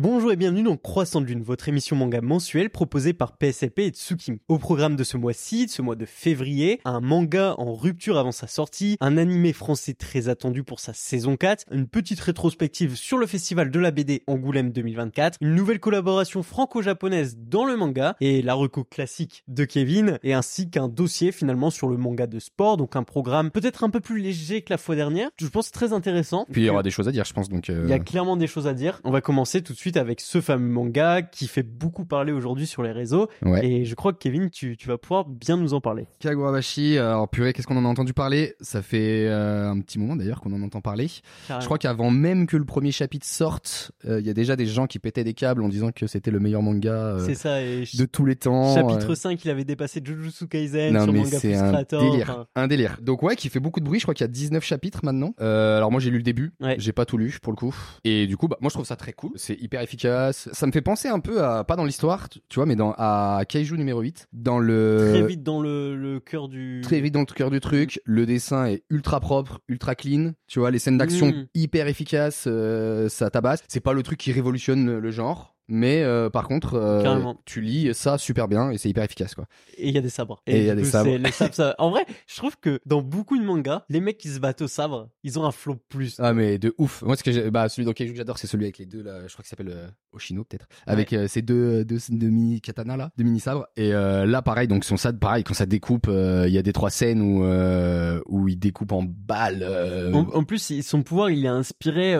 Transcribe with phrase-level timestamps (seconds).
[0.00, 3.88] Bonjour et bienvenue dans Croissant de Lune, votre émission manga mensuelle proposée par PSLP et
[3.88, 4.38] Tsukimi.
[4.46, 8.30] Au programme de ce mois-ci, de ce mois de février, un manga en rupture avant
[8.30, 13.18] sa sortie, un animé français très attendu pour sa saison 4, une petite rétrospective sur
[13.18, 18.40] le festival de la BD Angoulême 2024, une nouvelle collaboration franco-japonaise dans le manga et
[18.40, 22.76] la reco classique de Kevin, et ainsi qu'un dossier finalement sur le manga de sport,
[22.76, 25.92] donc un programme peut-être un peu plus léger que la fois dernière, je pense très
[25.92, 26.46] intéressant.
[26.52, 27.48] Puis il y aura des choses à dire, je pense.
[27.48, 29.00] Donc, euh, Il y a clairement des choses à dire.
[29.02, 32.66] On va commencer tout de suite avec ce fameux manga qui fait beaucoup parler aujourd'hui
[32.66, 33.28] sur les réseaux.
[33.42, 33.66] ouais.
[33.66, 36.06] Et je crois que Kevin, tu, tu vas pouvoir bien nous en parler.
[36.20, 38.54] Kagurabashi, alors purée, qu'est-ce qu'on en a entendu parler?
[38.60, 41.08] Ça fait euh, un petit moment d'ailleurs qu'on en entend parler.
[41.48, 44.66] Je crois qu'avant même que le premier chapitre sorte, euh, il y a déjà des
[44.66, 47.62] gens qui pétaient des câbles en disant que c'était le meilleur manga euh, c'est ça.
[47.62, 48.74] Et de tous les temps.
[48.74, 49.14] chapitre euh.
[49.14, 52.46] 5, il avait dépassé Jujutsu Kaisen Non sur mais Manga c'est un Creator, délire, enfin,
[52.56, 52.98] un délire.
[53.02, 53.98] Donc ouais, qui fait beaucoup de bruit.
[53.98, 55.32] Je crois qu'il y a 19 chapitres maintenant.
[55.38, 56.76] Alors moi j'ai lu le début, Ouais.
[56.78, 57.74] j'ai pas tout lu pour le coup.
[58.04, 59.30] Et du coup, bah moi je trouve ça très cool.
[59.36, 60.48] C'est hyper efficace.
[60.52, 63.42] Ça me fait penser un peu à pas dans l'histoire, tu vois, mais dans à
[63.48, 66.80] Kaiju numéro 8, dans le très vite dans le, le cœur du.
[66.82, 68.00] très vite dans le cœur du truc.
[68.04, 70.32] Le dessin est ultra propre, ultra clean.
[70.46, 71.46] Tu vois, les scènes d'action Mm.
[71.54, 73.62] hyper efficaces, euh, ça tabasse.
[73.68, 75.54] C'est pas le truc qui révolutionne le genre.
[75.68, 77.02] Mais euh, par contre, euh,
[77.44, 79.46] tu lis ça super bien et c'est hyper efficace quoi.
[79.76, 80.42] Et il y a des sabres.
[80.46, 81.10] Et il y a des sabres.
[81.10, 84.18] c'est les sabres, ça- En vrai, je trouve que dans beaucoup de mangas, les mecs
[84.18, 86.16] qui se battent au sabre, ils ont un flow plus.
[86.20, 87.02] Ah mais de ouf.
[87.02, 89.32] Moi ce que bah celui dans que j'adore c'est celui avec les deux là, je
[89.32, 90.66] crois qu'il s'appelle euh, Oshino peut-être.
[90.86, 94.40] Avec euh, ces deux deux, deux mini katana là, deux mini sabres et euh, là
[94.42, 97.20] pareil donc son sabre pareil quand ça découpe euh, il y a des trois scènes
[97.20, 99.62] où euh, où il découpe en balles.
[99.62, 102.14] euh, En, en plus, son pouvoir, il est inspiré.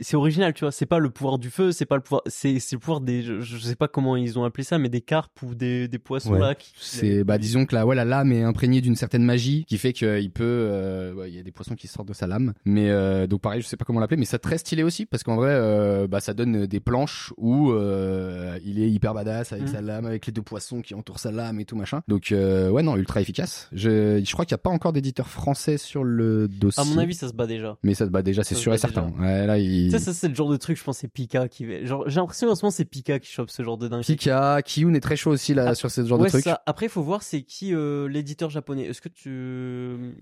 [0.00, 0.72] Euh, c'est original, tu vois.
[0.72, 2.22] C'est pas le pouvoir du feu, c'est pas le pouvoir.
[2.26, 3.22] C'est le pouvoir des.
[3.22, 5.98] Je, je sais pas comment ils ont appelé ça, mais des carpes ou des, des
[5.98, 6.38] poissons Ouais.
[6.40, 6.54] là.
[6.54, 9.78] qui- C'est bah disons que la ouais la lame est imprégnée d'une certaine magie qui
[9.78, 12.52] fait qu'il peut euh, ouais, il y a des poissons qui sortent de sa lame
[12.64, 15.22] mais euh, donc pareil je sais pas comment l'appeler mais ça très stylé aussi parce
[15.22, 19.64] qu'en vrai euh, bah ça donne des planches où euh, il est hyper badass avec
[19.66, 19.72] Mhm.
[19.72, 22.70] sa lame avec les deux poissons qui entourent sa lame et tout machin donc euh,
[22.70, 26.04] ouais non ultra efficace je je crois qu'il y a pas encore d'éditeur français sur
[26.04, 27.76] le dossier À mon avis, ça se bat déjà.
[27.82, 30.12] mais ça se bat déjà c'est sûr et certain ouais là il Tu sais, ça,
[30.12, 31.86] c'est le genre de truc, je pense, c'est Pika qui.
[31.86, 34.02] Genre, j'ai l'impression en ce moment, c'est Pika qui chope ce genre de dingue.
[34.04, 36.62] Pika Kiyun est très chaud aussi là Ah, sur ce genre ouais, de truc ça.
[36.66, 38.84] Après, il faut voir c'est qui euh, l'éditeur japonais.
[38.86, 39.28] Est-ce que tu.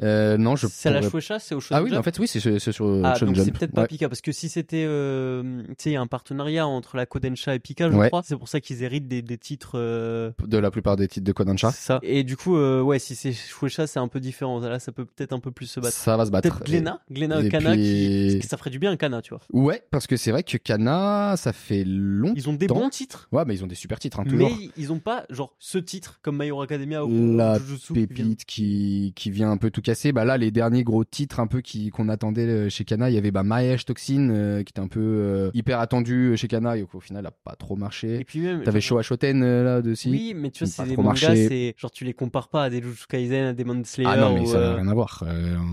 [0.03, 2.19] euh, non je C'est à la Shueisha, c'est au ah Shonen oui Jump en fait
[2.19, 3.87] oui c'est c'est sur Ah, Shonen donc c'est peut-être pas Ouais.
[3.89, 7.07] Pika, parce que si c'était, euh, tu sais, il y a un partenariat entre la
[7.07, 8.09] Kodensha et Pika, je Ouais.
[8.09, 9.73] crois, c'est pour ça qu'ils héritent des, des titres.
[9.77, 11.71] euh, de la plupart des titres de Kodansha.
[11.73, 11.99] c'est ça.
[12.03, 14.59] Et du coup, euh, ouais, si c'est Shueisha, c'est un peu différent.
[14.61, 15.95] Là, ça peut peut-être un peu plus se battre.
[15.95, 16.63] Ça va se battre.
[16.65, 17.01] Glénat
[17.43, 19.41] et Kana, puis- qui, ça ferait du bien un Kana, tu vois.
[19.59, 22.35] Ouais, parce que c'est vrai que Kana, ça fait longtemps.
[22.37, 24.49] Ils ont des bons titres, Ouais, mais ils ont des super titres, hein, toujours.
[24.51, 27.93] mais ils ont pas genre ce titre comme My Hero Academia ou La Jujutsu.
[27.93, 30.13] qui vient- Pépite qui, qui vient un peu tout casser.
[30.13, 33.15] Bah là, les derniers gros titres un peu qui qu'on attendait euh, chez Kana, il
[33.15, 36.77] y avait bah Maesh Toxin euh, qui était un peu euh, hyper attendu chez Kana
[36.77, 38.25] et au final a pas trop Et marché.
[38.25, 38.63] puis même.
[38.63, 40.09] T'avais Showa Shoten euh, là dessus.
[40.11, 42.81] Oui, mais tu vois, c'est des mangas, c'est genre tu les compares pas à des
[42.83, 44.09] Jujutsu Kaisen, à des Demon Slayer.
[44.13, 45.25] Ah non, mais ou, ça n'a rien à voir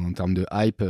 [0.05, 0.83] en termes de hype.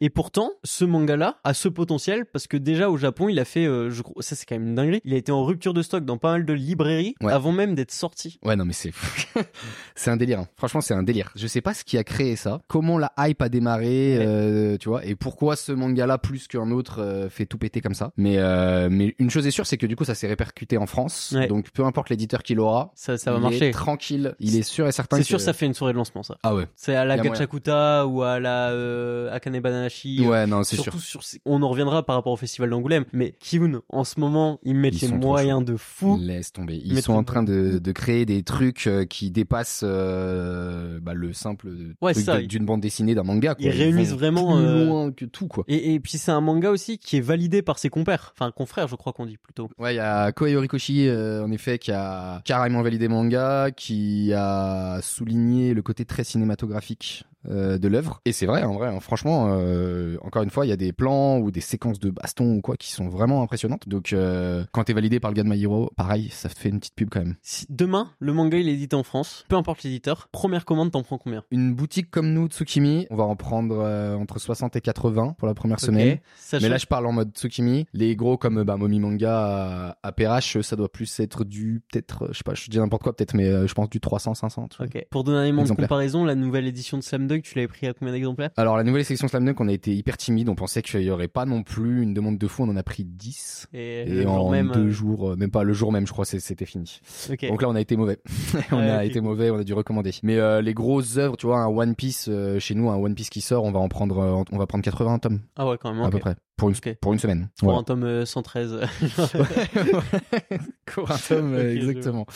[0.00, 3.66] Et pourtant, ce manga-là a ce potentiel parce que déjà au Japon, il a fait,
[3.66, 5.00] euh, je crois, ça c'est quand même une dinguerie.
[5.04, 7.32] Il a été en rupture de stock dans pas mal de librairies Ouais.
[7.32, 8.38] avant même d'être sorti.
[8.44, 8.92] Ouais, non, mais c'est
[9.94, 10.40] c'est un délire.
[10.40, 10.48] hein.
[10.56, 11.30] Franchement, c'est un délire.
[11.36, 12.60] Je sais pas ce qui a créé ça.
[12.68, 14.24] Comment la hype a démarré, Ouais.
[14.26, 17.94] euh, tu vois, et pourquoi ce manga-là plus qu'un autre euh, fait tout péter comme
[17.94, 18.12] ça.
[18.16, 20.86] Mais euh, mais une chose est sûre, c'est que du coup, ça s'est répercuté en
[20.86, 21.32] France.
[21.36, 21.46] Ouais.
[21.48, 23.68] Donc, peu importe l'éditeur qui l'aura, Ça, ça va il marcher.
[23.68, 24.34] est tranquille.
[24.40, 25.16] Il est sûr et certain.
[25.16, 26.38] C'est que- sûr, ça fait une soirée de lancement, ça.
[26.42, 26.66] Ah ouais.
[26.76, 27.32] C'est à la Y a moyen.
[27.32, 30.26] Gachakuta ou à la Akane Bananashi.
[30.26, 30.92] Ouais, non, c'est sûr.
[31.00, 33.04] Sur, on en reviendra par rapport au festival d'Angoulême.
[33.12, 36.18] Mais Kiyun, en ce moment, ils mettent Ils les moyens de fou.
[36.20, 36.80] Laisse tomber.
[36.84, 41.32] Ils sont en train de, de créer des trucs euh, qui dépassent euh, bah, le
[41.32, 41.70] simple
[42.00, 43.54] Ouais, truc d'une bande dessinée d'un manga.
[43.54, 43.64] Quoi.
[43.64, 45.64] ils réunissent vont vraiment, plus euh, loin que tout quoi.
[45.68, 48.32] Et, et puis c'est un manga aussi qui est validé par ses compères.
[48.34, 49.70] Enfin, confrères, je crois qu'on dit plutôt.
[49.78, 54.32] Ouais, il y a Koei Horikoshi, euh, en effet, qui a carrément validé manga, qui
[54.34, 58.20] a souligné le côté très cinématographique euh, de l'œuvre.
[58.24, 60.92] Et c'est vrai, en vrai, hein, franchement, euh, encore une fois, il y a des
[60.92, 63.88] plans ou des séquences de baston ou quoi qui sont vraiment impressionnantes.
[63.88, 66.68] Donc, euh, quand t'es validé par le gars de My Hero, pareil, ça te fait
[66.68, 67.36] une petite pub quand même.
[67.42, 71.02] Si demain, le manga il est édité en France, peu importe l'éditeur, première commande, t'en
[71.02, 71.44] prends combien?
[71.50, 75.48] Une boutique comme nous, Tsukimi, on va en prendre euh, entre 60 et 80 pour
[75.48, 76.18] la première semaine.
[76.36, 77.86] Sachant- Mais là, je parle en mode Tsukimi.
[77.92, 82.28] Les gros comme bah, Momi Manga à, à PRH, ça doit plus être du, peut-être,
[82.32, 84.68] je sais pas, je dis n'importe quoi peut-être, mais euh, je pense du 300, 500.
[84.68, 84.86] tu vois.
[84.86, 85.06] Ok.
[85.10, 87.86] Pour donner un élément de comparaison, la nouvelle édition de Slam Dunk, tu l'avais pris
[87.86, 88.50] à combien d'exemplaires?
[88.56, 90.48] Alors, la nouvelle section Slam Dunk, on a été hyper timide.
[90.48, 92.64] On pensait qu'il y aurait pas non plus une demande de fou.
[92.64, 93.68] On en a pris 10.
[93.72, 94.72] Et, en même.
[94.72, 97.00] deux euh, jours, euh, même pas le jour même, je crois, c'était fini.
[97.48, 98.18] Donc là, on a été mauvais.
[98.72, 100.12] on a été mauvais, on a dû recommander.
[100.22, 103.14] Mais euh, les grosses œuvres, tu vois, un One Piece euh, chez nous, un One
[103.14, 105.94] Piece qui sort, on va en prendre, on va prendre 80 tomes Ah ouais, quand
[105.94, 106.04] même.
[106.04, 106.34] à peu près.
[106.60, 106.94] Pour une, Ok.
[107.00, 107.48] pour une semaine.
[107.58, 107.80] Pour Voilà.
[107.80, 108.80] un tome euh, 113.
[110.86, 112.26] Pour un tome, euh, exactement.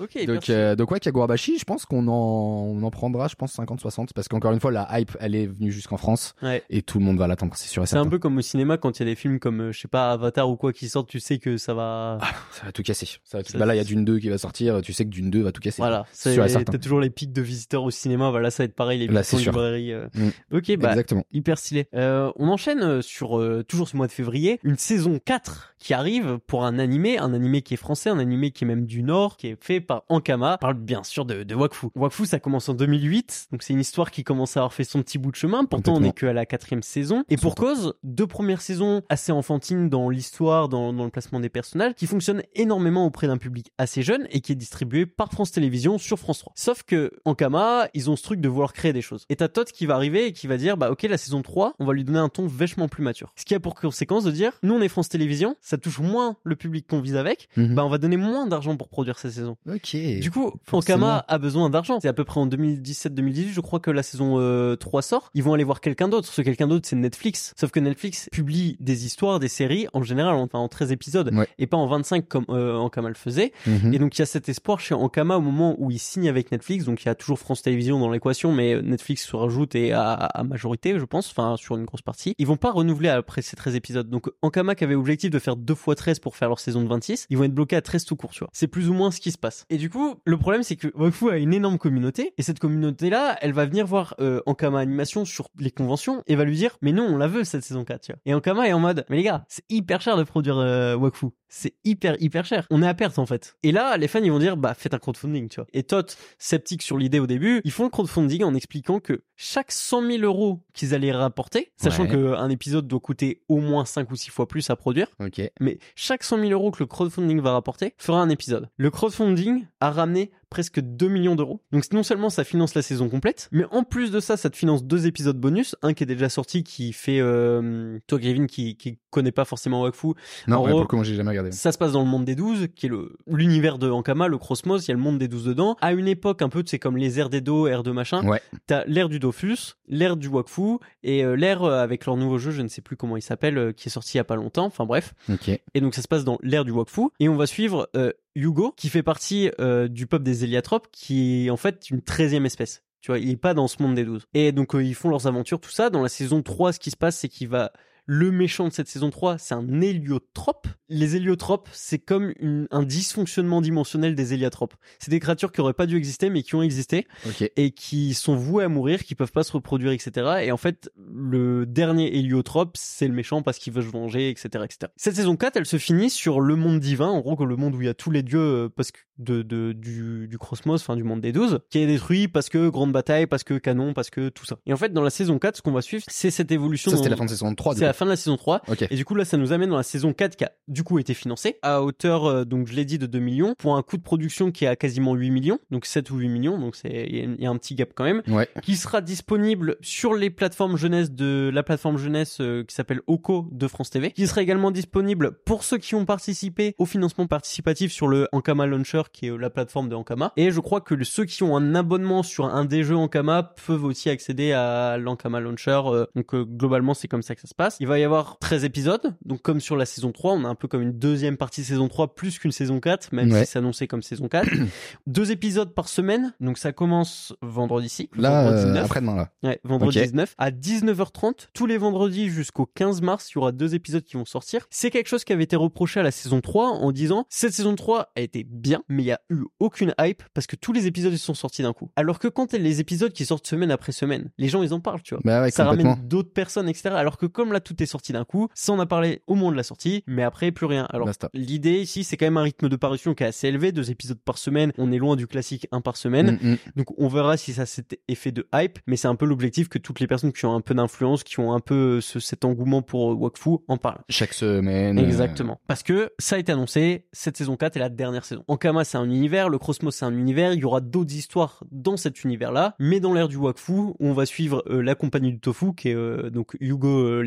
[0.00, 3.58] ok, Donc, euh, donc ouais, Kagurabashi, je pense qu'on en, on en prendra, je pense
[3.58, 6.62] 50-60, parce qu'encore une fois, la hype, elle est venue jusqu'en France Ouais.
[6.70, 8.78] et tout le monde va l'attendre, c'est sûr et C'est un peu comme au cinéma
[8.78, 10.88] quand il y a des films comme, euh, je sais pas, Avatar ou quoi qui
[10.88, 12.18] sortent, tu sais que ça va.
[12.52, 13.06] Ça va tout casser.
[13.24, 14.94] Ça va tout- Ça- Bah là, il y a Dune 2 qui va sortir, tu
[14.94, 15.82] sais que Dune 2 va tout casser.
[15.82, 16.72] Voilà, C'est sûr et certain.
[16.72, 18.30] t'as toujours les pics de visiteurs au cinéma.
[18.30, 19.92] Voilà, ça va être pareil, les pics librairie.
[19.92, 20.06] euh.
[20.14, 20.28] Mm.
[20.56, 21.24] Ok, bah Exactement.
[21.32, 21.86] hyper stylé.
[21.94, 25.94] Euh, on enchaîne euh, sur euh, toujours ce mois de février, une saison 4 qui
[25.94, 29.02] arrive pour un animé, un animé qui est français, un animé qui est même du
[29.02, 30.54] Nord, qui est fait par Ankama.
[30.54, 31.88] On parle bien sûr de, de Wakfu.
[31.96, 35.02] Wakfu, ça commence en 2008, donc c'est une histoire qui commence à avoir fait son
[35.02, 35.64] petit bout de chemin.
[35.64, 37.24] Pourtant, on n'est que à la quatrième saison.
[37.28, 41.48] Et pour cause, deux premières saisons assez enfantines dans l'histoire, dans, dans le placement des
[41.48, 45.50] personnages, qui fonctionnent énormément auprès d'un public assez jeune et qui est distribué par France
[45.50, 46.52] Télévisions sur France 3.
[46.56, 49.24] Sauf que Ankama, ils ont ce truc de vouloir créer des choses.
[49.30, 51.74] Et t'as Todd qui va arriver et qui va dire, bah ok, la saison 3,
[51.78, 53.32] on va lui donner un ton vachement plus mature.
[53.36, 56.36] Ce qui a pour conséquence de dire, nous on est France Télévisions, ça touche moins
[56.42, 59.56] le public qu'on vise avec, bah on va donner moins d'argent pour produire cette saison.
[59.68, 59.96] Ok.
[60.20, 60.52] Du coup.
[60.72, 62.00] Ankama a besoin d'argent.
[62.00, 65.30] C'est à peu près en 2017-2018, je crois que la saison euh, 3 sort.
[65.34, 66.26] Ils vont aller voir quelqu'un d'autre.
[66.26, 67.54] Ce quelqu'un d'autre, c'est Netflix.
[67.56, 71.32] Sauf que Netflix publie des histoires, des séries, en général, en, enfin, en 13 épisodes.
[71.32, 71.46] Ouais.
[71.58, 73.52] Et pas en 25 comme euh, Ankama le faisait.
[73.66, 73.94] Mhm.
[73.94, 76.50] Et donc il y a cet espoir chez Ankama au moment où il signe avec
[76.50, 76.84] Netflix.
[76.84, 80.12] Donc il y a toujours France Télévisions dans l'équation, mais Netflix se rajoute et à,
[80.12, 82.34] à majorité, je pense, enfin sur une grosse partie.
[82.38, 84.08] Ils vont pas renouveler après ces 13 épisodes.
[84.08, 86.88] Donc Ankama qui avait objectif de faire 2 fois 13 pour faire leur saison de
[86.88, 88.48] 26, ils vont être bloqués à 13 tout court, tu vois.
[88.52, 89.64] C'est plus ou moins ce qui se passe.
[89.70, 93.10] Et du coup, le problème c'est que Wakfu a une énorme communauté et cette communauté
[93.10, 96.76] là, elle va venir voir euh, Ankama Animation sur les conventions et va lui dire
[96.82, 98.20] "Mais non, on la veut cette saison 4", tu vois.
[98.26, 101.26] Et Ankama est en mode "Mais les gars, c'est hyper cher de produire euh, Wakfu.
[101.52, 102.66] C'est hyper hyper cher.
[102.70, 104.94] On est à perte en fait." Et là, les fans ils vont dire "Bah faites
[104.94, 105.66] un crowdfunding", tu vois.
[105.72, 109.72] Et Tot, sceptique sur l'idée au début, ils font le crowdfunding en expliquant que chaque
[109.72, 112.08] 100 000 euros qu'ils allaient rapporter, sachant Ouais.
[112.08, 115.40] que un épisode doit coûter au moins 5 ou 6 fois plus à produire, Ok.
[115.60, 118.68] Mais chaque 100 000 euros que le crowdfunding va rapporter fera un épisode.
[118.76, 121.60] Le crowdfunding a ramené presque 2 millions d'euros.
[121.72, 124.56] Donc non seulement ça finance la saison complète, mais en plus de ça, ça te
[124.56, 125.76] finance deux épisodes bonus.
[125.82, 127.20] Un qui est déjà sorti, qui fait...
[127.20, 130.08] Euh, toi, Kevin, qui, qui connaît pas forcément Wakfu,
[130.48, 131.52] Non, En ouais, moi, j'ai jamais regardé.
[131.52, 134.38] ça se passe dans le monde des 12, qui est le l'univers de Ankama, le
[134.38, 135.76] Cosmos, il y a le monde des 12 dedans.
[135.80, 138.26] À une époque un peu, c'est comme les ères d'Edo, ères de machin.
[138.26, 138.40] Ouais.
[138.66, 142.50] T'as l'ère du Dofus, l'ère du Wakfu, et euh, l'ère euh, avec leur nouveau jeu,
[142.50, 144.36] je ne sais plus comment il s'appelle, euh, qui est sorti il y a pas
[144.36, 144.66] longtemps.
[144.66, 145.14] Enfin bref.
[145.32, 145.48] Ok.
[145.48, 147.02] Et donc ça se passe dans l'ère du Wakfu.
[147.20, 151.46] Et on va suivre euh, Hugo, qui fait partie euh, du peuple des Héliatropes, qui
[151.46, 152.84] est en fait une treizième espèce.
[153.00, 154.26] Tu vois, il est pas dans ce monde des 12.
[154.34, 155.90] Et donc euh, ils font leurs aventures, tout ça.
[155.90, 157.72] Dans la saison 3, ce qui se passe, c'est qu'il va...
[158.12, 160.66] Le méchant de cette saison 3, c'est un héliotrope.
[160.88, 164.74] Les héliotropes, c'est comme une- un dysfonctionnement dimensionnel des héliotropes.
[164.98, 167.06] C'est des créatures qui auraient pas dû exister, mais qui ont existé
[167.54, 170.40] et qui sont voués à mourir, qui peuvent pas se reproduire, etc.
[170.42, 174.48] Et en fait, le dernier héliotrope, c'est le méchant parce qu'il veut se venger, etc.,
[174.64, 174.90] etc.
[174.96, 177.80] Cette saison 4, elle se finit sur le monde divin, en gros, le monde où
[177.80, 180.96] il y a tous les dieux, euh, parce que de, de, du, du cosmos, enfin,
[180.96, 184.08] du monde des 12, qui est détruit parce que grande bataille, parce que canon, parce
[184.10, 184.56] que tout ça.
[184.66, 186.90] Et en fait, dans la saison 4, ce qu'on va suivre, c'est cette évolution.
[186.90, 187.74] Ça, c'était la fin de saison 3.
[187.74, 188.62] C'est la fin de la saison 3.
[188.68, 188.84] Ok.
[188.90, 190.98] Et du coup, là, ça nous amène dans la saison 4 qui a du coup
[190.98, 193.96] été financée à hauteur, euh, donc je l'ai dit, de 2 millions pour un coût
[193.96, 196.92] de production qui est à quasiment 8 millions, donc 7 ou 8 millions, donc il
[196.92, 198.48] y a- il y, a un petit gap quand même, Ouais.
[198.62, 203.48] qui sera disponible sur les plateformes jeunesse de la plateforme jeunesse euh, qui s'appelle Oco
[203.52, 207.92] de France TV, qui sera également disponible pour ceux qui ont participé au financement participatif
[207.92, 210.32] sur le Ankama Launcher qui est euh, la plateforme de Ankama.
[210.36, 213.84] Et je crois que ceux qui ont un abonnement sur un des jeux Ankama peuvent
[213.84, 215.80] aussi accéder à l'Ankama Launcher.
[215.86, 217.76] euh, donc globalement, c'est comme ça que ça se passe.
[217.80, 219.14] Il va y avoir 13 épisodes.
[219.24, 221.88] Donc comme sur la saison 3, on a un peu comme une deuxième partie saison
[221.88, 223.44] 3 plus qu'une saison 4, même Ouais.
[223.44, 224.48] si c'est annoncé comme saison 4.
[225.06, 226.32] Deux épisodes par semaine.
[226.40, 228.08] Donc ça commence vendredi-ci.
[228.16, 228.84] Là, vendredi euh, 9.
[228.86, 229.28] après-demain, là.
[229.42, 230.04] Ouais, vendredi Ok.
[230.04, 234.16] 19 à 19h30 tous les vendredis jusqu'au 15 mars, il y aura deux épisodes qui
[234.16, 234.66] vont sortir.
[234.70, 237.74] C'est quelque chose qui avait été reproché à la saison 3 en disant cette saison
[237.74, 240.86] 3 a été bien, mais il y a eu aucune hype parce que tous les
[240.86, 241.90] épisodes ils sont sortis d'un coup.
[241.96, 245.02] Alors que quand les épisodes qui sortent semaine après semaine, les gens ils en parlent,
[245.02, 245.22] tu vois.
[245.24, 246.90] Bah ouais, ça ramène d'autres personnes, etc.
[246.94, 249.50] Alors que comme là tout est sorti d'un coup, ça on a parlé au moment
[249.52, 250.86] de la sortie, mais après plus rien.
[250.90, 253.90] Alors l'idée ici c'est quand même un rythme de parution qui est assez élevé, deux
[253.90, 254.72] épisodes par semaine.
[254.78, 256.38] On est loin du classique un par semaine.
[256.42, 256.56] Mm, mm.
[256.76, 259.68] Donc on verra si ça a cet effet de hype, mais c'est un peu l'objectif
[259.68, 262.44] que toutes les personnes qui ont un peu d'influence, qui ont un peu ce- cet
[262.44, 264.02] engouement pour euh, Wakfu en parlent.
[264.08, 264.98] Chaque semaine.
[264.98, 265.60] euh, Exactement.
[265.66, 268.44] Parce que ça a été annoncé, cette saison 4 est la dernière saison.
[268.48, 271.96] Ankama c'est un univers, le Cosmos c'est un univers, il y aura d'autres histoires dans
[271.96, 275.74] cet univers-là, mais dans l'ère du Wakfu, on va suivre euh, la compagnie du tofu,
[275.74, 277.22] qui est euh, donc Hugo euh,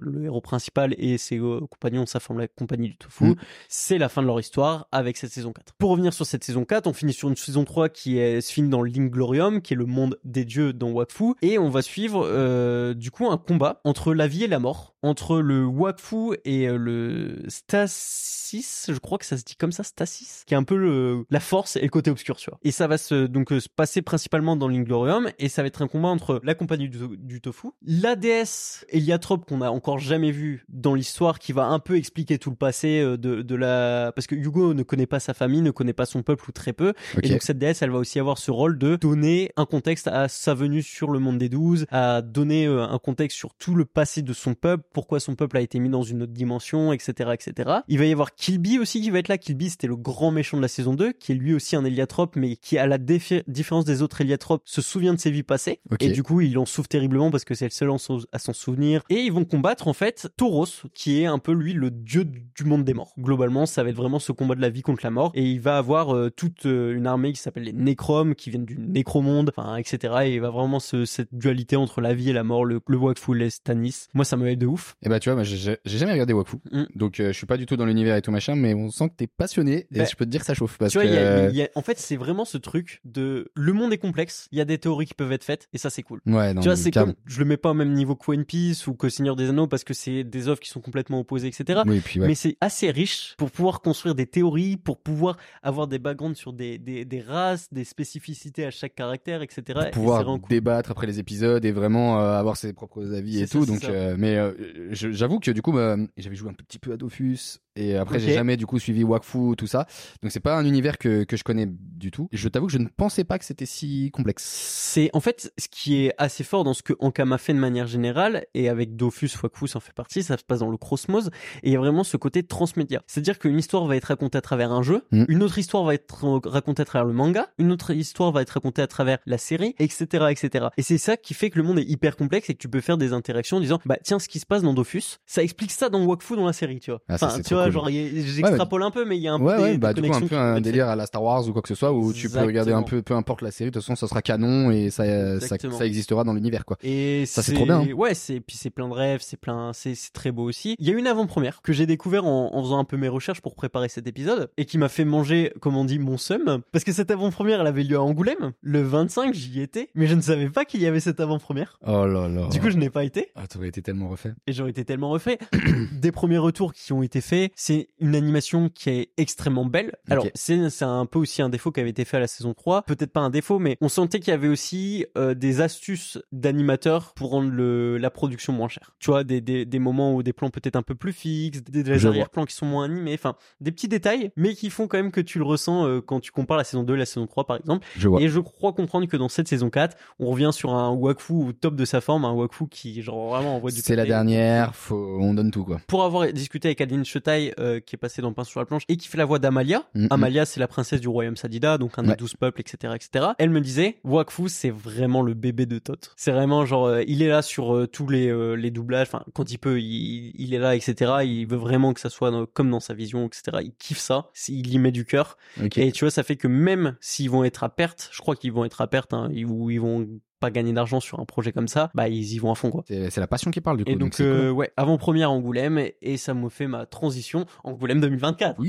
[0.00, 3.24] le héros principal, et ses euh, compagnons, ça forme la compagnie du tofu.
[3.24, 3.36] Mm.
[3.68, 5.74] C'est la fin de leur histoire avec cette saison 4.
[5.78, 8.52] Pour revenir sur cette saison 4, on finit sur une saison 3 qui est, se
[8.52, 12.26] finit dans l'Inglorium, qui est le monde des dieux dans Wakfu, et on va suivre
[12.26, 16.68] euh, du coup un combat entre la vie et la mort, entre le Wakfu et
[16.68, 20.62] euh, le Stasis, je crois que ça se dit comme ça, Stasis, qui est un
[20.64, 22.58] peu le, la force et le côté obscur, tu vois.
[22.62, 25.88] Et ça va se donc se passer principalement dans l'Inglorium, et ça va être un
[25.88, 30.64] combat entre la compagnie du, du tofu, la déesse Eliatrope qu'on a encore jamais vu
[30.68, 34.26] dans l'histoire, qui va un peu expliquer tout le passé euh, de, de la, parce
[34.26, 36.94] que Hugo ne connaît pas sa famille, ne connaît pas son peuple ou très peu,
[37.22, 40.28] et donc cette déesse, elle va aussi avoir ce rôle de donner un contexte à
[40.28, 43.84] sa venue sur le monde des douze, à donner euh, un contexte sur tout le
[43.84, 47.30] passé de son peuple, pourquoi son peuple a été mis dans une autre dimension, etc.,
[47.34, 47.70] etc.
[47.88, 49.38] Il va y avoir Kilby aussi qui va être là.
[49.38, 52.36] Kilby, c'était le grand méchant de la saison 2, qui est lui aussi un héliatrope,
[52.36, 55.80] mais qui, à la différence des autres héliatropes, se souvient de ses vies passées.
[56.00, 57.90] Et du coup, il en souffre terriblement parce que c'est le seul
[58.32, 59.02] à s'en souvenir.
[59.08, 62.64] Et ils vont combattre, en fait, Tauros, qui est un peu, lui, le dieu du
[62.64, 63.14] monde des morts.
[63.18, 65.30] Globalement, ça va être vraiment ce combat de la vie contre la mort.
[65.34, 68.64] Et il va avoir euh, toute euh, une armée qui s'appelle les Nécromes, qui viennent
[68.64, 70.14] du Nécromonde, enfin, etc.
[70.24, 72.96] Et il va vraiment ce- cette dualité entre la vie et la mort, le, le
[72.96, 74.06] Wakfu, les Stanis.
[74.14, 74.96] Moi, ça me met de ouf.
[75.02, 76.84] Et bah tu vois, moi, j'ai jamais regardé Wakfu, Mm.
[76.94, 79.08] donc euh, je suis pas du tout dans l'univers et tout machin, mais on sent
[79.10, 81.04] que t'es passionné et Bah, je peux te dire que ça chauffe parce tu vois,
[81.06, 83.92] il y a- que y a- en fait, c'est vraiment ce truc de le monde
[83.92, 86.20] est complexe, il y a des théories qui peuvent être faites, et ça, c'est cool.
[86.26, 88.44] ouais, non, tu vois, c'est comme, je le mets pas au même niveau que One
[88.44, 91.48] Piece ou que Seigneur des Anneaux parce que c'est des œuvres qui sont complètement opposées,
[91.48, 91.82] etc.
[91.86, 92.26] Oui, puis ouais.
[92.26, 96.52] Mais c'est assez riche pour pouvoir construire des théories, pour pouvoir avoir des backgrounds sur
[96.52, 99.62] des, des, des races, des spécificités à chaque caractère, etc.
[99.66, 100.40] pour Et pouvoir cool.
[100.48, 103.66] débattre après les épisodes et vraiment euh, avoir ses propres avis et ça, tout.
[103.66, 104.52] Donc, euh, mais euh,
[104.90, 108.22] j'avoue que du coup, bah, j'avais joué un petit peu à Dofus et après Ok.
[108.22, 109.86] j'ai jamais du coup suivi Wakfu tout ça.
[110.22, 112.28] Donc c'est pas un univers que, que je connais du tout.
[112.32, 114.42] Je t'avoue que je ne pensais pas que c'était si complexe.
[114.44, 117.86] C'est en fait ce qui est assez fort dans ce que Ankama fait de manière
[117.86, 121.28] générale et avec Dofus, Wakfu en fait partie, ça se passe dans le Cosmos
[121.62, 123.02] et il y a vraiment ce côté transmédia.
[123.06, 125.24] C'est-à-dire qu'une histoire va être racontée à travers un jeu, Mm.
[125.28, 128.50] une autre histoire va être racontée à travers le manga, une autre histoire va être
[128.50, 130.66] racontée à travers la série, etc., etc.
[130.76, 132.80] Et c'est ça qui fait que le monde est hyper complexe et que tu peux
[132.80, 135.70] faire des interactions en disant bah tiens ce qui se passe dans Dofus, ça explique
[135.72, 137.00] ça dans Wakfu dans la série, tu vois.
[137.08, 137.92] Ah, ça, enfin tu vois cool.
[137.92, 140.10] genre j'extrapole un peu mais il y a un peu ouais, des, bah des du
[140.10, 142.12] coup un peu un délire à la Star Wars ou quoi que ce soit où
[142.12, 144.70] tu peux regarder un peu, peu importe la série, de toute façon ça sera canon
[144.70, 146.76] et ça, ça, ça existera dans l'univers quoi.
[146.82, 147.92] Et Ça, c'est trop bien, hein.
[147.92, 150.76] Ouais, c'est puis c'est plein de rêves, c'est plein, c'est c'est très beau aussi.
[150.78, 153.40] Il y a une avant-première que j'ai découvert en, en faisant un peu mes recherches
[153.40, 156.84] pour préparer cet épisode et qui m'a fait manger, comme on dit, mon seum parce
[156.84, 160.20] que cette avant-première, elle avait lieu à Angoulême le 25, j'y étais, mais je ne
[160.20, 161.78] savais pas qu'il y avait cette avant-première.
[161.86, 162.48] Oh là là.
[162.48, 164.32] Du coup, je n'ai pas été ah, t'aurais été tellement refait.
[164.46, 165.38] et j'aurais été tellement refait.
[165.92, 169.96] Des premiers retours qui ont été faits, c'est une animation qui est extrêmement belle.
[170.08, 172.82] Alors, c'est un peu aussi un défaut qui avait été fait à la saison 3.
[172.82, 177.12] Peut-être pas un défaut, mais on sentait qu'il y avait aussi euh, des astuces d'animateurs
[177.14, 178.94] pour rendre le, la production moins chère.
[178.98, 182.06] Tu vois, des, des, des moments où des plans peut-être un peu plus fixes, des,
[182.06, 185.20] arrière-plans qui sont moins animés, enfin, des petits détails, mais qui font quand même que
[185.20, 187.56] tu le ressens euh, quand tu compares la saison 2 et la saison 3, par
[187.56, 187.86] exemple.
[187.96, 188.20] Je vois.
[188.20, 191.52] Et je crois comprendre que dans cette saison 4, on revient sur un Wakfu au
[191.52, 195.18] top de sa forme, un Wakfu qui, genre, vraiment envoie du C'est la dernière, faut,
[195.20, 195.80] on donne tout quoi.
[195.86, 198.82] Pour avoir discuté avec Adeline Chetaille, euh, qui est passée dans Pain sur la planche,
[198.88, 199.84] et qui fait la voix d'Amalia.
[200.10, 202.10] Amalia, c'est la princesse du royaume Sadida, donc un Ouais.
[202.10, 203.26] des douze peuples, etc., etc.
[203.38, 206.12] Elle me disait, Wakfu, c'est vraiment le bébé de Tot.
[206.16, 209.24] C'est vraiment genre, euh, il est là sur euh, tous les, euh, les doublages, enfin,
[209.34, 211.12] quand il peut, il, il est là, etc.
[211.24, 213.58] Il veut vraiment que ça soit dans- comme dans sa vision, etc.
[213.62, 215.36] Il kiffe ça, il y met du cœur.
[215.76, 218.52] Et tu vois, ça fait que même s'ils vont être à perte, je crois qu'ils
[218.52, 220.08] vont être à perte, hein, ou ils vont
[220.42, 222.84] pas gagner d'argent sur un projet comme ça, bah ils y vont à fond quoi.
[222.88, 223.90] C'est la passion qui parle du coup.
[223.90, 228.56] Et donc, euh, ouais, avant-première Angoulême, et, et ça me fait ma transition Angoulême 2024.
[228.56, 228.66] cool.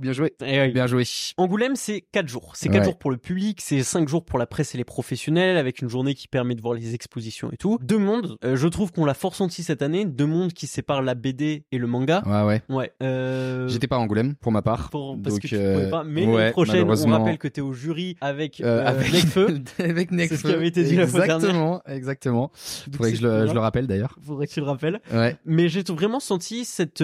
[0.00, 0.34] Bien joué.
[0.40, 0.72] Oui.
[0.72, 1.04] Bien joué.
[1.36, 2.52] Angoulême, c'est 4 jours.
[2.54, 2.84] C'est 4 Ouais.
[2.84, 5.88] jours pour le public, c'est 5 jours pour la presse et les professionnels, avec une
[5.88, 7.78] journée qui permet de voir les expositions et tout.
[7.82, 11.02] Deux mondes, euh, je trouve qu'on l'a fort senti cette année, deux mondes qui séparent
[11.02, 12.22] la BD et le manga.
[12.26, 12.62] Ouais, ouais.
[12.68, 12.92] Ouais.
[13.02, 13.68] Euh...
[13.68, 14.90] J'étais pas à Angoulême pour ma part.
[14.90, 16.04] pour- parce donc, que tu euh, pouvais pas.
[16.04, 19.60] Mais ouais, l'année prochaine, on rappelle que t'es au jury avec, Euh, avec Necfeu.
[19.78, 20.36] avec Necfeu.
[20.36, 21.36] ce qui avait été dit la fois dernière.
[21.36, 22.50] Exactement, exactement.
[22.54, 24.16] Faudrait que c'est je le, cool, je le rappelle d'ailleurs.
[24.22, 25.00] Faudrait que tu le rappelles.
[25.12, 25.36] Ouais.
[25.44, 27.02] Mais j'ai vraiment senti cette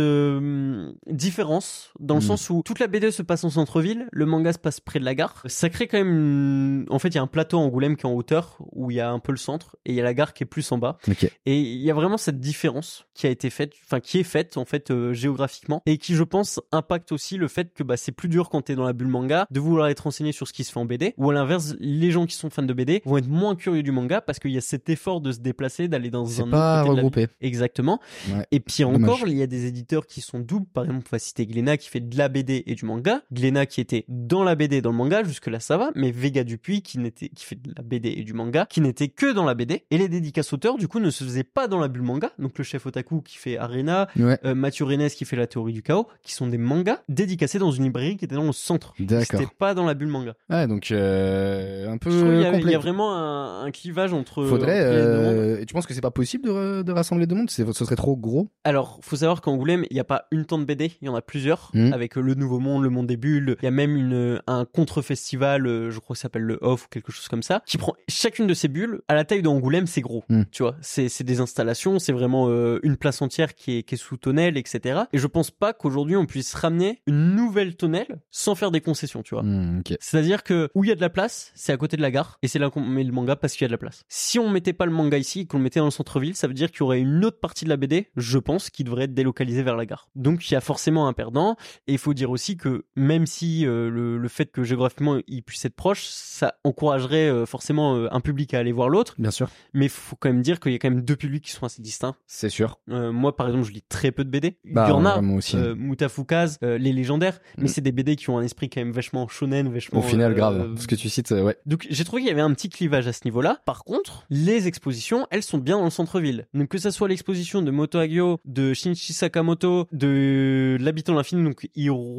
[1.07, 2.25] différence dans le Mm.
[2.25, 5.05] sens où toute la BD se passe en centre-ville, le manga se passe près de
[5.05, 5.43] la gare.
[5.47, 6.87] Ça crée quand même une...
[6.91, 8.97] En fait, il y a un plateau à Angoulême qui est en hauteur, où il
[8.97, 10.71] y a un peu le centre, et il y a la gare qui est plus
[10.73, 10.99] en bas.
[11.47, 14.57] Et il y a vraiment cette différence qui a été faite, enfin qui est faite
[14.57, 18.13] en fait euh, géographiquement, et qui je pense impacte aussi le fait que bah, c'est
[18.13, 20.65] plus dur quand t'es dans la bulle manga de vouloir être renseigné sur ce qui
[20.65, 23.19] se fait en BD, ou à l'inverse, les gens qui sont fans de BD vont
[23.19, 26.11] être moins curieux du manga parce qu'il y a cet effort de se déplacer, d'aller
[26.11, 27.29] dans un pas de la regroupé.
[27.41, 28.01] Exactement.
[28.31, 28.47] Ouais.
[28.51, 30.67] Et puis encore, il y a des éditeurs qui sont doubles.
[30.73, 33.23] Par exemple, on va citer Glénat qui fait de la BD et du manga.
[33.33, 35.91] Glénat qui était dans la BD et dans le manga, jusque-là ça va.
[35.95, 39.09] Mais Vega Dupuis qui, n'était, qui fait de la BD et du manga, qui n'était
[39.09, 39.85] que dans la BD.
[39.91, 42.31] Et les dédicaces auteurs, du coup, ne se faisaient pas dans la bulle manga.
[42.39, 44.39] Donc le chef Otaku qui fait Arena, Ouais.
[44.45, 47.71] euh, Mathieu Rennes qui fait la théorie du chaos, qui sont des mangas dédicacés dans
[47.71, 48.95] une librairie qui était dans le centre.
[48.99, 49.41] D'accord.
[49.41, 50.35] C'était pas dans la bulle manga.
[50.67, 54.45] Donc euh, un peu y, il y a vraiment un, un clivage entre.
[54.45, 54.81] Faudrait.
[54.81, 57.51] entre euh, et tu penses que c'est pas possible de, re- de rassembler deux mondes?
[57.51, 58.49] C'est- Ce serait trop gros?
[58.65, 61.15] Alors, faut savoir qu'en Angoulême, il n'y a pas une de BD, il y en
[61.15, 61.93] a plusieurs, Mhm.
[61.93, 63.57] avec le Nouveau Monde, le Monde des Bulles.
[63.61, 66.87] Il y a même une, un contre-festival, euh, je crois que ça s'appelle le Off
[66.87, 69.87] ou quelque chose comme ça, qui prend chacune de ces bulles à la taille d'Angoulême,
[69.87, 70.25] c'est gros.
[70.29, 70.47] Mhm.
[70.51, 73.95] Tu vois, c'est c'est des installations, c'est vraiment euh, une place entière qui est, qui
[73.95, 75.03] est sous tonnelle, etc.
[75.13, 79.23] Et je pense pas qu'aujourd'hui on puisse ramener une nouvelle tonnelle sans faire des concessions,
[79.23, 79.43] tu vois.
[79.43, 79.83] Hmm.
[80.01, 82.39] C'est-à-dire que où il y a de la place, c'est à côté de la gare,
[82.43, 84.05] et c'est là qu'on met le manga parce qu'il y a de la place.
[84.09, 86.47] Si on mettait pas le manga ici, et qu'on le mettait dans le centre-ville, ça
[86.47, 89.05] veut dire qu'il y aurait une autre partie de la BD, je pense, qui devrait
[89.05, 90.09] être délocalisée vers la gare.
[90.15, 93.67] Donc il y a forcément un perdant, et il faut dire aussi que même si
[93.67, 98.09] euh, le, le fait que géographiquement il puisse être proche, ça encouragerait euh, forcément euh,
[98.11, 99.49] un public à aller voir l'autre, Bien sûr.
[99.75, 101.67] mais il faut quand même dire qu'il y a quand même deux publics qui sont
[101.67, 102.15] assez distincts.
[102.27, 102.79] C'est sûr.
[102.87, 104.57] Moi par exemple, je lis très peu de BD.
[104.65, 105.57] Bah, il y en a, moi aussi.
[105.93, 107.69] Mutafukaz, les légendaires, mais Mm.
[107.69, 109.99] c'est des BD qui ont un esprit quand même vachement shonen, vachement.
[109.99, 110.75] Au final, grave.
[110.79, 111.57] Ce que tu cites, ouais.
[111.67, 113.61] Donc j'ai trouvé qu'il y avait un petit clivage à ce niveau-là.
[113.65, 116.47] Par contre, les expositions, elles sont bien dans le centre-ville.
[116.55, 121.43] Donc que ça soit l'exposition de Moto Hagio, de Shinichi Sakamoto, de l'habitant de l'infini,
[121.45, 121.69] donc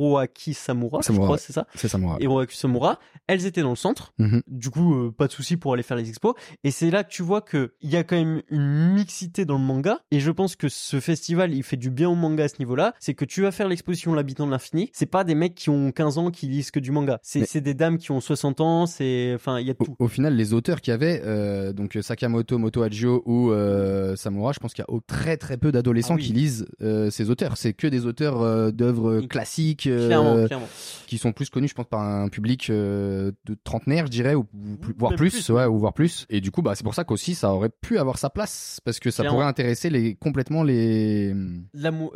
[0.09, 1.41] Hiroaki Samura, je Samura, crois, ouais.
[1.45, 1.67] c'est ça.
[1.75, 2.17] C'est moi.
[2.19, 4.13] Hiroaki Samura, elles étaient dans le centre.
[4.17, 4.41] Mhm.
[4.47, 6.33] Du coup, euh, pas de souci pour aller faire les expos.
[6.63, 9.57] Et c'est là que tu vois que il y a quand même une mixité dans
[9.57, 9.99] le manga.
[10.11, 12.93] Et je pense que ce festival, il fait du bien au manga à ce niveau-là.
[12.99, 14.89] C'est que tu vas faire l'exposition L'habitant de l'infini.
[14.93, 17.19] C'est pas des mecs qui ont 15 ans qui lisent que du manga.
[17.21, 18.85] C'est Mais- des dames qui ont 60 ans.
[18.85, 19.95] C'est, enfin, il y a tout.
[19.99, 24.15] Au, au final, les auteurs qu'il y avait, euh, donc Sakamoto, Moto Hagio ou euh,
[24.15, 26.23] Samura, je pense qu'il y a très très peu d'adolescents Ah oui.
[26.27, 27.57] qui lisent euh, ces auteurs.
[27.57, 30.67] C'est que des auteurs euh, d'œuvres classiques euh, Clairement, clairement.
[31.07, 34.45] qui sont plus connus, je pense, par un public euh, de trentenaires, je dirais, ou,
[34.53, 36.25] ou plus- voire plus, plus, ouais, ou voire plus.
[36.29, 38.99] Et du coup, bah, c'est pour ça qu'aussi ça aurait pu avoir sa place parce
[38.99, 39.37] que ça Clairement.
[39.39, 41.33] pourrait intéresser les complètement les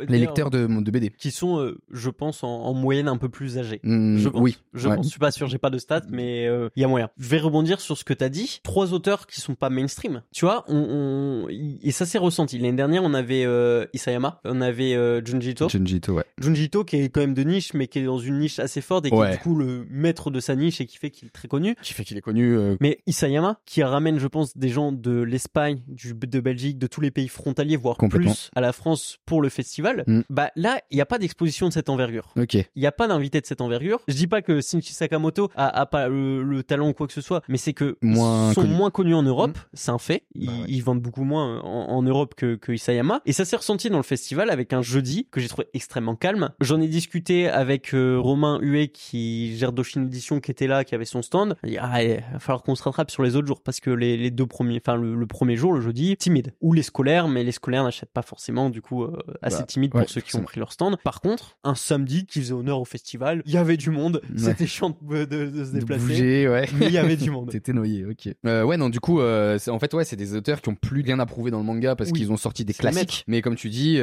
[0.08, 1.10] lecteurs de, de BD.
[1.10, 3.80] qui sont, euh, je pense, en, en moyenne un peu plus âgés.
[3.82, 4.40] Hmm, Je pense.
[4.40, 4.96] oui, Je ouais.
[4.96, 7.10] pense, je suis pas sûr, j'ai pas de stats, mais euh, il y a moyen.
[7.18, 8.60] Je vais rebondir sur ce que t'as dit.
[8.62, 10.22] Trois auteurs qui sont pas mainstream.
[10.32, 12.58] Tu vois, on, on- et ça s'est ressenti.
[12.58, 15.68] L'année dernière, on avait euh, Isayama, on avait euh, Junji Ito.
[15.68, 16.24] Junji Ito, ouais.
[16.38, 18.80] Junji Ito qui est quand même de niche, mais qui est dans une niche assez
[18.80, 19.30] forte et qui Ouais.
[19.30, 21.74] est du coup le maître de sa niche et qui fait qu'il est très connu.
[21.82, 22.56] Qui fait qu'il est connu.
[22.56, 26.86] euh, Mais Isayama, qui ramène, je pense, des gens de l'Espagne, du, de Belgique, de
[26.86, 30.20] tous les pays frontaliers, voire plus, à la France pour le festival, Mm.
[30.30, 32.32] bah là, il n'y a pas d'exposition de cette envergure.
[32.36, 34.00] Il n'y a pas d'invité de cette envergure.
[34.08, 37.12] Je dis pas que Shinichi Sakamoto a, a pas le, le talent ou quoi que
[37.12, 38.74] ce soit, mais c'est que Moins sont connu.
[38.74, 39.58] moins connus en Europe.
[39.72, 40.24] C'est un fait.
[40.34, 40.64] Ils, Bah ouais.
[40.68, 43.20] ils vendent beaucoup moins en, en Europe que, que Isayama.
[43.26, 46.50] Et ça s'est ressenti dans le festival avec un jeudi que j'ai trouvé extrêmement calme.
[46.60, 47.63] J'en ai discuté avec
[47.94, 51.56] euh, Romain Huet qui gère Doshin Edition qui était là, qui avait son stand.
[51.64, 53.90] Il dit, ah, il va falloir qu'on se rattrape sur les autres jours parce que
[53.90, 56.52] les, les deux premiers, enfin le, le premier jour, le jeudi, timide.
[56.60, 59.94] Ou les scolaires, mais les scolaires n'achètent pas forcément, du coup, euh, assez Bah, timide
[59.94, 60.96] ouais, pour ceux qui ont pris leur stand.
[61.04, 64.20] Par contre, un samedi qui faisait honneur au festival, il y avait du monde.
[64.30, 64.38] Ouais.
[64.38, 66.04] C'était chiant de, de- de se De déplacer.
[66.06, 66.68] bouger, ouais.
[66.78, 67.48] Mais il y avait du monde.
[67.50, 68.28] T'étais noyé, ok.
[68.46, 71.18] Euh, ouais, non, du coup, en fait, ouais, c'est des auteurs qui ont plus rien
[71.20, 72.20] à prouver dans le manga parce Oui.
[72.20, 73.24] qu'ils ont sorti des classiques.
[73.26, 73.98] Mais comme tu dis,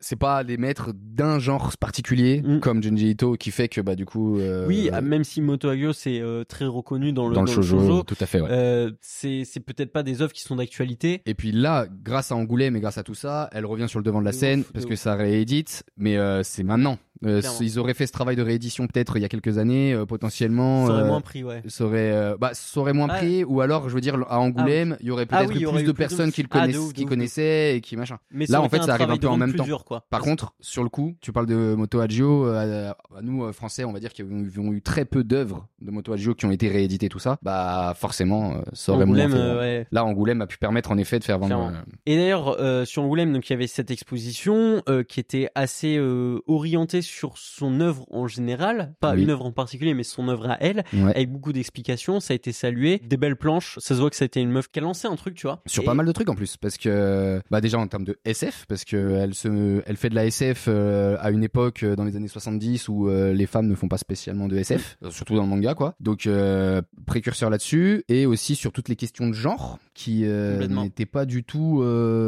[0.00, 2.60] c'est pas les maîtres d'un genre particulier Mm.
[2.60, 4.38] comme Junji Ito qui fait que bah du coup.
[4.38, 7.46] euh, Oui, ah, même si Moto Hagio c'est euh, très reconnu dans le, dans le
[7.46, 8.40] shoujo, shoujo, tout à fait.
[8.40, 8.48] Ouais.
[8.50, 11.20] euh, c'est c'est peut-être pas des œuvres qui sont d'actualité.
[11.26, 14.04] Et puis là, grâce à Angoulême et grâce à tout ça, elle revient sur le
[14.04, 16.98] devant de la scène parce que ça réédite, mais c'est maintenant.
[17.24, 20.06] Euh, ils auraient fait ce travail de réédition peut-être il y a quelques années, euh,
[20.06, 20.86] potentiellement.
[20.86, 21.62] Ça aurait euh, moins pris, ouais.
[21.66, 23.16] ça aurait, euh, bah, ça aurait moins Ah.
[23.18, 25.78] pris, ou alors, je veux dire, à Angoulême, il y aurait Ah peut-être y aurait
[25.78, 27.08] plus de plus de- personnes qui le Ah, de connaissent, ouf, de qui ouf, de
[27.10, 28.18] connaissaient et qui machin.
[28.30, 29.64] Mais Là, en fait, ça arrive un peu en même temps.
[29.64, 30.04] dur, quoi.
[30.10, 33.92] Par contre, sur le coup, tu parles de Moto euh, à nous euh, français, on
[33.92, 34.26] va dire qu'ils
[34.60, 37.38] ont, eu très peu d'œuvres de Moto Hagio qui ont été rééditées, tout ça.
[37.42, 39.86] Bah forcément, euh, ça aurait Angoulême, moins ouais.
[39.90, 41.72] Là, Angoulême a pu permettre en effet de faire vendre.
[42.06, 45.98] Et d'ailleurs, sur Angoulême, donc il y avait cette exposition qui était assez
[46.46, 49.22] orientée sur son œuvre en général, pas Oui.
[49.22, 51.10] une œuvre en particulier, mais son œuvre à elle, ouais.
[51.14, 52.20] avec beaucoup d'explications.
[52.20, 53.78] Ça a été salué, des belles planches.
[53.80, 55.46] Ça se voit que ça a été une meuf qui a lancé un truc, tu
[55.46, 55.62] vois.
[55.66, 58.18] Sur Et- pas mal de trucs en plus, parce que bah déjà en termes de
[58.24, 61.96] SF, parce que elle se, elle fait de la SF euh, à une époque euh,
[61.96, 65.34] dans les années 70 où euh, les femmes ne font pas spécialement de SF, surtout
[65.36, 65.94] dans le manga quoi.
[66.00, 71.24] Donc euh, précurseur là-dessus et aussi sur toutes les questions de genre qui n'étaient pas
[71.26, 71.82] du tout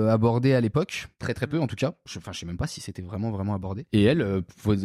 [0.09, 1.93] abordées à l'époque, très très peu en tout cas.
[2.17, 3.87] Enfin, je sais même pas si c'était vraiment vraiment abordé.
[3.93, 4.43] Et elle,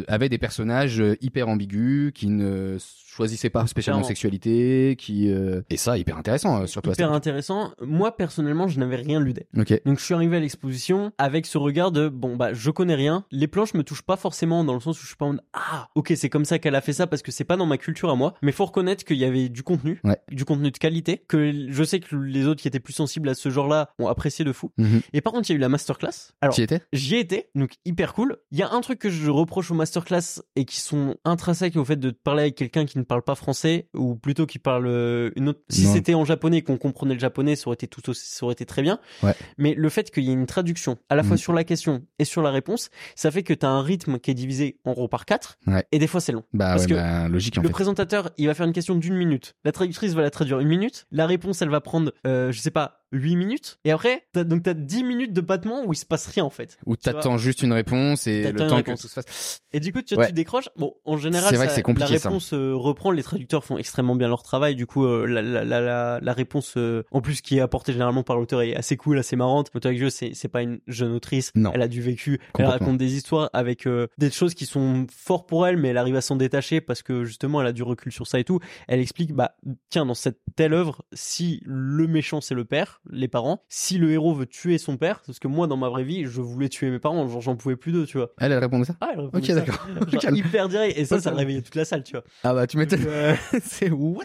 [0.08, 4.08] avait des personnages euh, hyper ambigus qui ne choisissaient pas spécialement Clairement.
[4.08, 6.90] sexualité, qui euh, et ça hyper intéressant euh, surtout.
[6.92, 7.72] Hyper intéressant.
[7.80, 9.46] Moi, personnellement, je n'avais rien lu d'elle.
[9.86, 13.24] Donc je suis arrivé à l'exposition avec ce regard de bon bah je connais rien.
[13.30, 15.88] Les planches me touchent pas forcément dans le sens où je suis pas en ah
[15.94, 18.10] ok c'est comme ça qu'elle a fait ça parce que c'est pas dans ma culture
[18.10, 18.34] à moi.
[18.42, 20.18] Mais faut reconnaître qu'il y avait du contenu, Ouais.
[20.30, 23.34] du contenu de qualité que je sais que les autres qui étaient plus sensibles à
[23.34, 24.72] ce genre-là ont apprécié de fou.
[24.78, 25.00] Mhm.
[25.14, 26.32] Et par contre il y a eu la masterclass.
[26.42, 28.36] Alors Tu y étais J'y ai été, donc hyper cool.
[28.50, 31.84] Il y a un truc que je reproche aux masterclass et qui sont intrinsèques au
[31.84, 35.30] fait de parler avec quelqu'un qui ne parle pas français ou plutôt qui parle euh,
[35.36, 35.60] une autre.
[35.68, 38.44] Si c'était en japonais et qu'on comprenait le japonais, ça aurait été tout aussi, ça
[38.44, 38.98] aurait été très bien.
[39.22, 39.34] Ouais.
[39.58, 41.38] Mais le fait qu'il y ait une traduction à la fois Mhm.
[41.38, 44.30] sur la question et sur la réponse, ça fait que tu as un rythme qui
[44.30, 45.58] est divisé en gros par quatre.
[45.66, 45.84] Ouais.
[45.92, 46.42] Et des fois c'est long.
[46.52, 47.72] Bah Parce ouais, que bah, logique en le fait.
[47.72, 49.54] présentateur, il va faire une question d'une minute.
[49.64, 51.06] La traductrice va la traduire une minute.
[51.10, 53.78] La réponse, elle va prendre, euh, je sais pas, 8 minutes.
[53.84, 56.50] Et après, t'as, donc t'as 10 minutes de battement où il se passe rien en
[56.50, 56.78] fait.
[56.86, 59.60] Où t'attends juste une réponse et T'attends le temps que tout se fasse.
[59.72, 60.26] Et du coup, tu, Ouais.
[60.28, 60.68] tu décroches.
[60.76, 63.10] Bon, en général, C'est vrai ça- que c'est compliqué, la réponse euh, reprend.
[63.10, 64.74] Les traducteurs font extrêmement bien leur travail.
[64.74, 68.22] Du coup, euh, la, la, la, la, réponse, euh, en plus, qui est apportée généralement
[68.22, 69.70] par l'auteur, est assez cool, assez marrante.
[69.74, 71.52] L'auteur avec jeu, c'est, c'est pas une jeune autrice.
[71.54, 71.72] Non.
[71.74, 72.40] Elle a du vécu.
[72.58, 73.86] Elle raconte des histoires avec
[74.18, 77.24] des choses qui sont fortes pour elle, mais elle arrive à s'en détacher parce que
[77.24, 78.60] justement, elle a du recul sur ça et tout.
[78.88, 79.56] Elle explique, bah,
[79.90, 84.10] tiens, dans cette telle œuvre, si le méchant c'est le père, les parents, si le
[84.12, 86.90] héros veut tuer son père, parce que moi, dans ma vraie vie, je voulais tuer
[86.90, 88.30] mes parents, genre j'en pouvais plus d'eux, tu vois.
[88.38, 89.54] Elle, elle répondait ça Ah, elle répondait Ok, ça.
[89.60, 89.86] d'accord.
[90.36, 93.04] Hyper direct et ça ça réveillait toute la salle tu vois Ah bah tu m'étonnes.
[93.06, 94.24] euh, c'est what?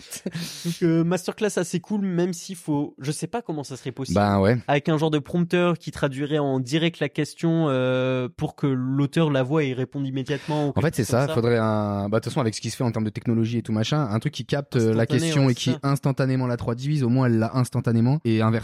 [0.65, 4.15] donc, euh, masterclass assez cool même s'il faut je sais pas comment ça serait possible
[4.15, 4.57] Bah ouais.
[4.67, 9.29] avec un genre de prompteur qui traduirait en direct la question euh, pour que l'auteur
[9.31, 11.34] la voit et réponde immédiatement En fait, c'est comme ça.
[11.34, 12.10] Faudrait un.
[12.10, 13.71] Bah de toute façon, avec ce qui se fait en termes de technologie et tout
[13.73, 15.79] machin, un truc qui capte la question ouais, et qui ça.
[15.84, 17.03] instantanément la 3 divise.
[17.03, 18.61] Au moins, elle l'a instantanément et inversement,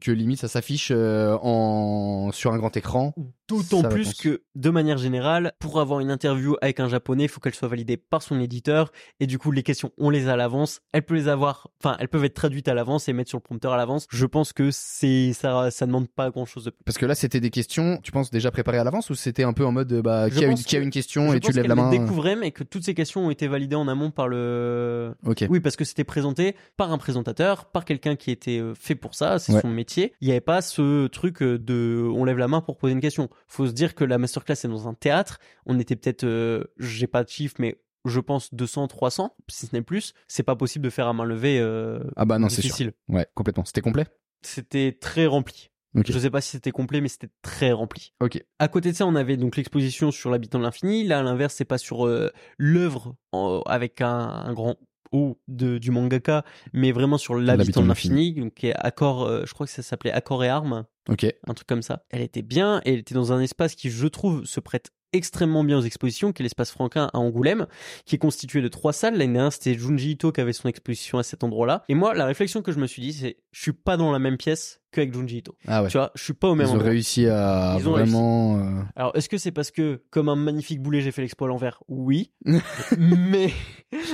[0.00, 3.14] que limite ça s'affiche euh, en sur un grand écran.
[3.48, 7.40] D'autant plus que, de manière générale, pour avoir une interview avec un japonais, il faut
[7.40, 8.90] qu'elle soit validée par son éditeur.
[9.20, 10.80] Et du coup, les questions, on les a à l'avance.
[10.92, 13.42] Elle peut les avoir, enfin, elles peuvent être traduites à l'avance et mettre sur le
[13.42, 14.06] prompteur à l'avance.
[14.10, 16.82] Je pense que c'est, ça, ça demande pas grand chose de plus.
[16.84, 17.98] Parce que là, c'était des questions.
[18.02, 20.38] Tu penses déjà préparées à l'avance ou c'était un peu en mode euh, bah Je
[20.38, 21.90] qui a, une, a une question Je et tu lèves la main.
[21.90, 25.14] les découvrait, mais que toutes ces questions ont été validées en amont par le.
[25.26, 25.44] Ok.
[25.50, 29.14] Oui, parce que c'était présenté par un présentateur, par quelqu'un qui était euh, fait pour
[29.14, 29.60] ça, c'est Ouais.
[29.60, 30.14] son métier.
[30.20, 33.00] Il n'y avait pas ce truc euh, de on lève la main pour poser une
[33.00, 33.28] question.
[33.48, 35.38] Faut se dire que la masterclass est dans un théâtre.
[35.66, 39.74] On était peut-être, euh, j'ai pas de chiffre, mais je pense 200, 300, si ce
[39.74, 40.12] n'est plus.
[40.28, 41.58] C'est pas possible de faire à main levée.
[41.60, 42.62] euh, Ah bah non, c'est sûr.
[42.64, 42.92] difficile.
[43.08, 43.64] Ouais, complètement.
[43.64, 44.06] C'était complet?
[44.42, 45.70] C'était très rempli.
[45.96, 46.10] Ok.
[46.10, 48.12] Je sais pas si c'était complet, mais c'était très rempli.
[48.20, 48.44] Ok.
[48.58, 51.04] À côté de ça, on avait donc l'exposition sur l'habitant de l'infini.
[51.04, 53.14] Là, à l'inverse, c'est pas sur euh, l'œuvre
[53.66, 54.76] avec un, un grand
[55.14, 59.44] O de, du mangaka, mais vraiment sur l'habitant de l'infini, donc qui est accord, euh,
[59.46, 61.24] je crois que ça s'appelait Accord et Armes, Ok.
[61.46, 62.04] un truc comme ça.
[62.10, 65.64] Elle était bien, et elle était dans un espace qui, je trouve, se prête extrêmement
[65.64, 67.66] bien aux expositions, qui est l'espace Franquin à Angoulême,
[68.04, 69.16] qui est constitué de trois salles.
[69.16, 71.84] L'année dernière, c'était Junji Ito qui avait son exposition à cet endroit-là.
[71.88, 74.18] Et moi, la réflexion que je me suis dit, c'est, je suis pas dans la
[74.18, 75.56] même pièce qu'avec Junji Ito.
[75.66, 75.88] Ah ouais.
[75.88, 76.90] Tu vois, je suis pas au même Ils ont endroit.
[76.90, 78.58] réussi à Ils ont vraiment.
[78.58, 81.48] euh, Alors, est-ce que c'est parce que, comme un magnifique boulet, j'ai fait l'expo à
[81.48, 81.82] l'envers?
[81.88, 82.32] Oui.
[82.98, 83.52] mais,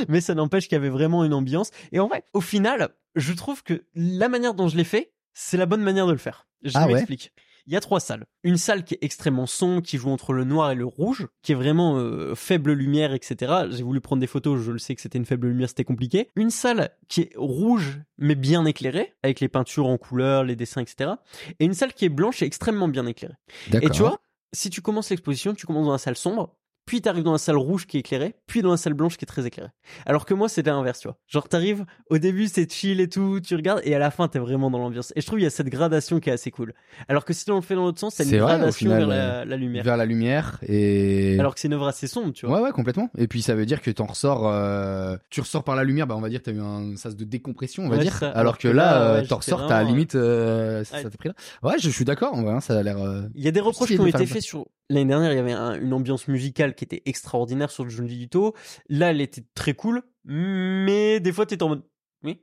[0.09, 1.71] mais ça n'empêche qu'il y avait vraiment une ambiance.
[1.93, 5.57] Et en vrai, au final, je trouve que la manière dont je l'ai fait, c'est
[5.57, 6.47] la bonne manière de le faire.
[6.63, 7.33] Je Ah ouais m'explique.
[7.71, 8.27] Il y a trois salles.
[8.43, 11.53] Une salle qui est extrêmement sombre, qui joue entre le noir et le rouge, qui
[11.53, 13.69] est vraiment euh, faible lumière, etc.
[13.71, 16.31] J'ai voulu prendre des photos, je le sais que c'était une faible lumière, c'était compliqué.
[16.35, 20.81] Une salle qui est rouge, mais bien éclairée, avec les peintures en couleur, les dessins,
[20.81, 21.13] etc.
[21.61, 23.37] Et une salle qui est blanche et extrêmement bien éclairée.
[23.73, 24.19] Et tu vois,
[24.53, 26.57] si tu commences l'exposition, tu commences dans la salle sombre,
[26.91, 29.25] puis t'arrives dans la salle rouge qui est éclairée, puis dans la salle blanche qui
[29.25, 29.71] est très éclairée.
[30.07, 31.17] Alors que moi, c'était l'inverse, tu vois.
[31.29, 34.41] Genre, t'arrives, au début, c'est chill et tout, tu regardes, et à la fin, t'es
[34.41, 35.13] vraiment dans l'ambiance.
[35.15, 36.75] Et je trouve qu'il y a cette gradation qui est assez cool.
[37.07, 39.07] Alors que si on le fait dans l'autre sens, c'est une vrai, gradation final, vers
[39.09, 39.85] la, la lumière.
[39.85, 41.37] vers la lumière et.
[41.39, 42.57] Alors que c'est une œuvre assez sombre, tu vois.
[42.59, 43.09] Ouais, ouais, complètement.
[43.17, 46.17] Et puis ça veut dire que t'en ressors, euh, tu ressors par la lumière, bah
[46.17, 48.19] on va dire t'as eu un sas de décompression, on va Ouais, dire.
[48.35, 50.85] Alors, que, là, euh, ouais, t'en ressors, t'as limite, euh, Ouais.
[50.85, 51.35] ça t'a pris là.
[51.63, 52.99] Ouais, je, je suis d'accord, hein, ça a l'air.
[52.99, 54.67] euh, Il y a des reproches qui ont été faits sur.
[54.93, 58.55] L'année dernière, il y avait un- une ambiance musicale qui était extraordinaire sur Junji Ito.
[58.89, 61.83] Là, elle était très cool, mais des fois, t'étais en mode.
[62.25, 62.41] Oui.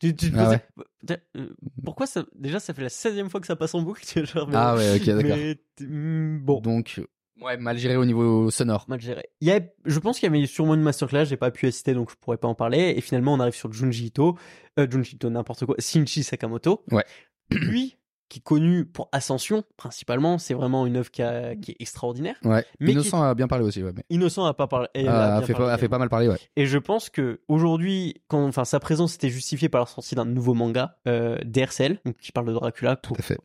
[0.00, 0.58] Tu, tu te Ah
[1.00, 1.48] Putain, euh,
[1.84, 2.24] Pourquoi ça.
[2.34, 4.02] Déjà, ça fait la 16 fois que ça passe en boucle.
[4.26, 5.36] genre, mais- Ah ouais, ok, d'accord.
[5.36, 7.00] mais hmm, bon, Donc,
[7.40, 8.84] ouais, mal géré au niveau sonore.
[8.88, 9.28] mal géré.
[9.40, 11.94] Il y a, je pense qu'il y avait sûrement une masterclass, j'ai pas pu assister
[11.94, 12.94] donc je pourrais pas en parler.
[12.96, 14.38] Et finalement, on arrive sur Junji Ito,
[14.78, 16.84] euh, Junji Ito, n'importe quoi, Shinji Sakamoto.
[16.90, 17.04] Ouais.
[17.50, 17.96] Lui,
[18.32, 20.38] qui est connu pour Ascension, principalement.
[20.38, 22.36] C'est vraiment une œuvre qui, a- qui est extraordinaire.
[22.44, 22.64] Ouais.
[22.80, 23.92] Mais Innocent a bien parlé aussi, ouais.
[23.94, 24.04] Mais...
[24.08, 24.88] Innocent a pas parlé.
[24.96, 26.38] Ah, a a, bien fait parlé pas, a fait pas mal parler, ouais.
[26.56, 30.24] Et je pense que aujourd'hui, quand, enfin, sa présence était justifiée par la sortie d'un
[30.24, 32.96] nouveau manga, euh, DRCL, qui parle de Dracula.
[32.96, 33.38] Tout à fait.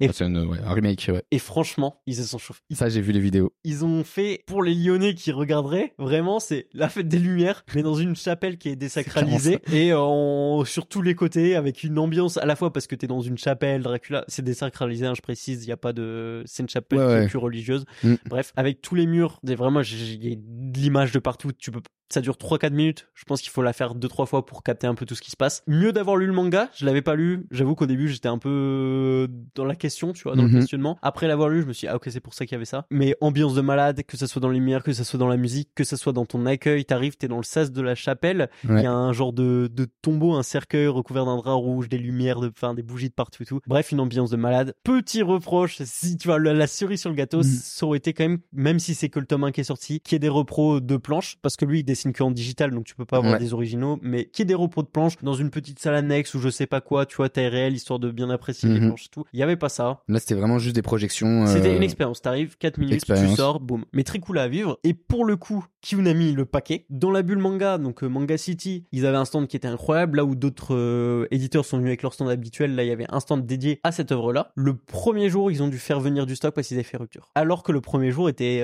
[0.00, 1.22] Et- Ah, c'est une- ouais, un remake, ouais.
[1.30, 2.62] Et franchement, ils se sont chauffés.
[2.72, 3.52] Ça, j'ai vu les vidéos.
[3.62, 7.82] ils ont fait, pour les Lyonnais qui regarderaient, vraiment, c'est la fête des Lumières, mais
[7.82, 12.36] dans une chapelle qui est désacralisée et en, sur tous les côtés, avec une ambiance
[12.36, 15.64] à la fois parce que t'es dans une chapelle, Dracula, c'est désacralisé, hein, je précise,
[15.64, 17.28] il y a pas de, c'est une chapelle Ouais, qui est ouais.
[17.28, 17.84] plus religieuse.
[18.02, 18.14] Mm.
[18.26, 21.70] Bref, avec tous les murs, des- vraiment, il y a de l'image de partout, tu
[21.70, 21.80] peux
[22.14, 23.08] ça dure 3-4 minutes.
[23.14, 25.30] Je pense qu'il faut la faire 2-3 fois pour capter un peu tout ce qui
[25.30, 25.62] se passe.
[25.66, 26.68] Mieux d'avoir lu le manga.
[26.74, 27.46] Je l'avais pas lu.
[27.50, 30.52] J'avoue qu'au début, j'étais un peu dans la question, tu vois, dans Mhm.
[30.52, 30.98] le questionnement.
[31.02, 32.64] Après l'avoir lu, je me suis dit, ah ok, c'est pour ça qu'il y avait
[32.64, 32.86] ça.
[32.90, 35.36] Mais ambiance de malade, que ça soit dans les lumières, que ça soit dans la
[35.36, 36.84] musique, que ça soit dans ton accueil.
[36.84, 38.48] T'arrives, t'es dans le sas de la chapelle.
[38.64, 38.82] Il Ouais.
[38.82, 42.40] y a un genre de, de tombeau, un cercueil recouvert d'un drap rouge, des lumières,
[42.40, 43.60] de, enfin, des bougies de partout et tout.
[43.66, 44.74] Bref, une ambiance de malade.
[44.84, 47.42] Petit reproche, si tu vois, la, la cerise sur le gâteau, Mhm.
[47.44, 50.00] ça aurait été quand même, même si c'est que le tome 1 qui est sorti,
[50.00, 52.70] qu'il y ait des repros de planches, parce que lui, il dessine que en digital,
[52.70, 53.38] donc tu peux pas avoir Ouais.
[53.38, 56.34] des originaux, mais qu'il y ait des repros de planches dans une petite salle annexe
[56.34, 58.88] ou je sais pas quoi, tu vois, taille réelle, histoire de bien apprécier les Mhm.
[58.88, 59.24] planches et tout.
[59.32, 60.02] Il y avait pas ça.
[60.08, 61.46] Là, c'était vraiment juste des projections.
[61.46, 62.20] C'était euh, une expérience.
[62.20, 63.84] T'arrives, 4 minutes, tu sors, boum.
[63.92, 64.78] Mais très cool à vivre.
[64.84, 65.64] Et pour le coup,
[65.94, 66.86] mis le paquet.
[66.90, 70.16] Dans la bulle manga, donc euh, Manga City, ils avaient un stand qui était incroyable.
[70.16, 73.06] Là où d'autres euh, éditeurs sont venus avec leur stand habituel, là, il y avait
[73.10, 74.50] un stand dédié à cette œuvre-là.
[74.54, 77.30] Le premier jour, ils ont dû faire venir du stock parce qu'ils avaient fait rupture.
[77.34, 78.62] Alors que le premier jour était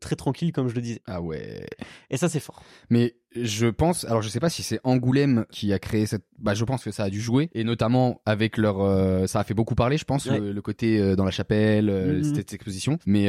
[0.00, 1.00] très tranquille, comme je le disais.
[1.06, 1.66] Ah ouais.
[2.10, 2.62] Et ça, c'est fort.
[2.90, 6.54] Mais je pense, alors je sais pas si c'est Angoulême qui a créé cette, bah
[6.54, 9.54] je pense que ça a dû jouer et notamment avec leur, euh, ça a fait
[9.54, 10.38] beaucoup parler, je pense, Ouais.
[10.38, 12.34] le, le côté euh, dans la chapelle, euh, Mhm.
[12.34, 12.98] cette exposition.
[13.06, 13.26] Mais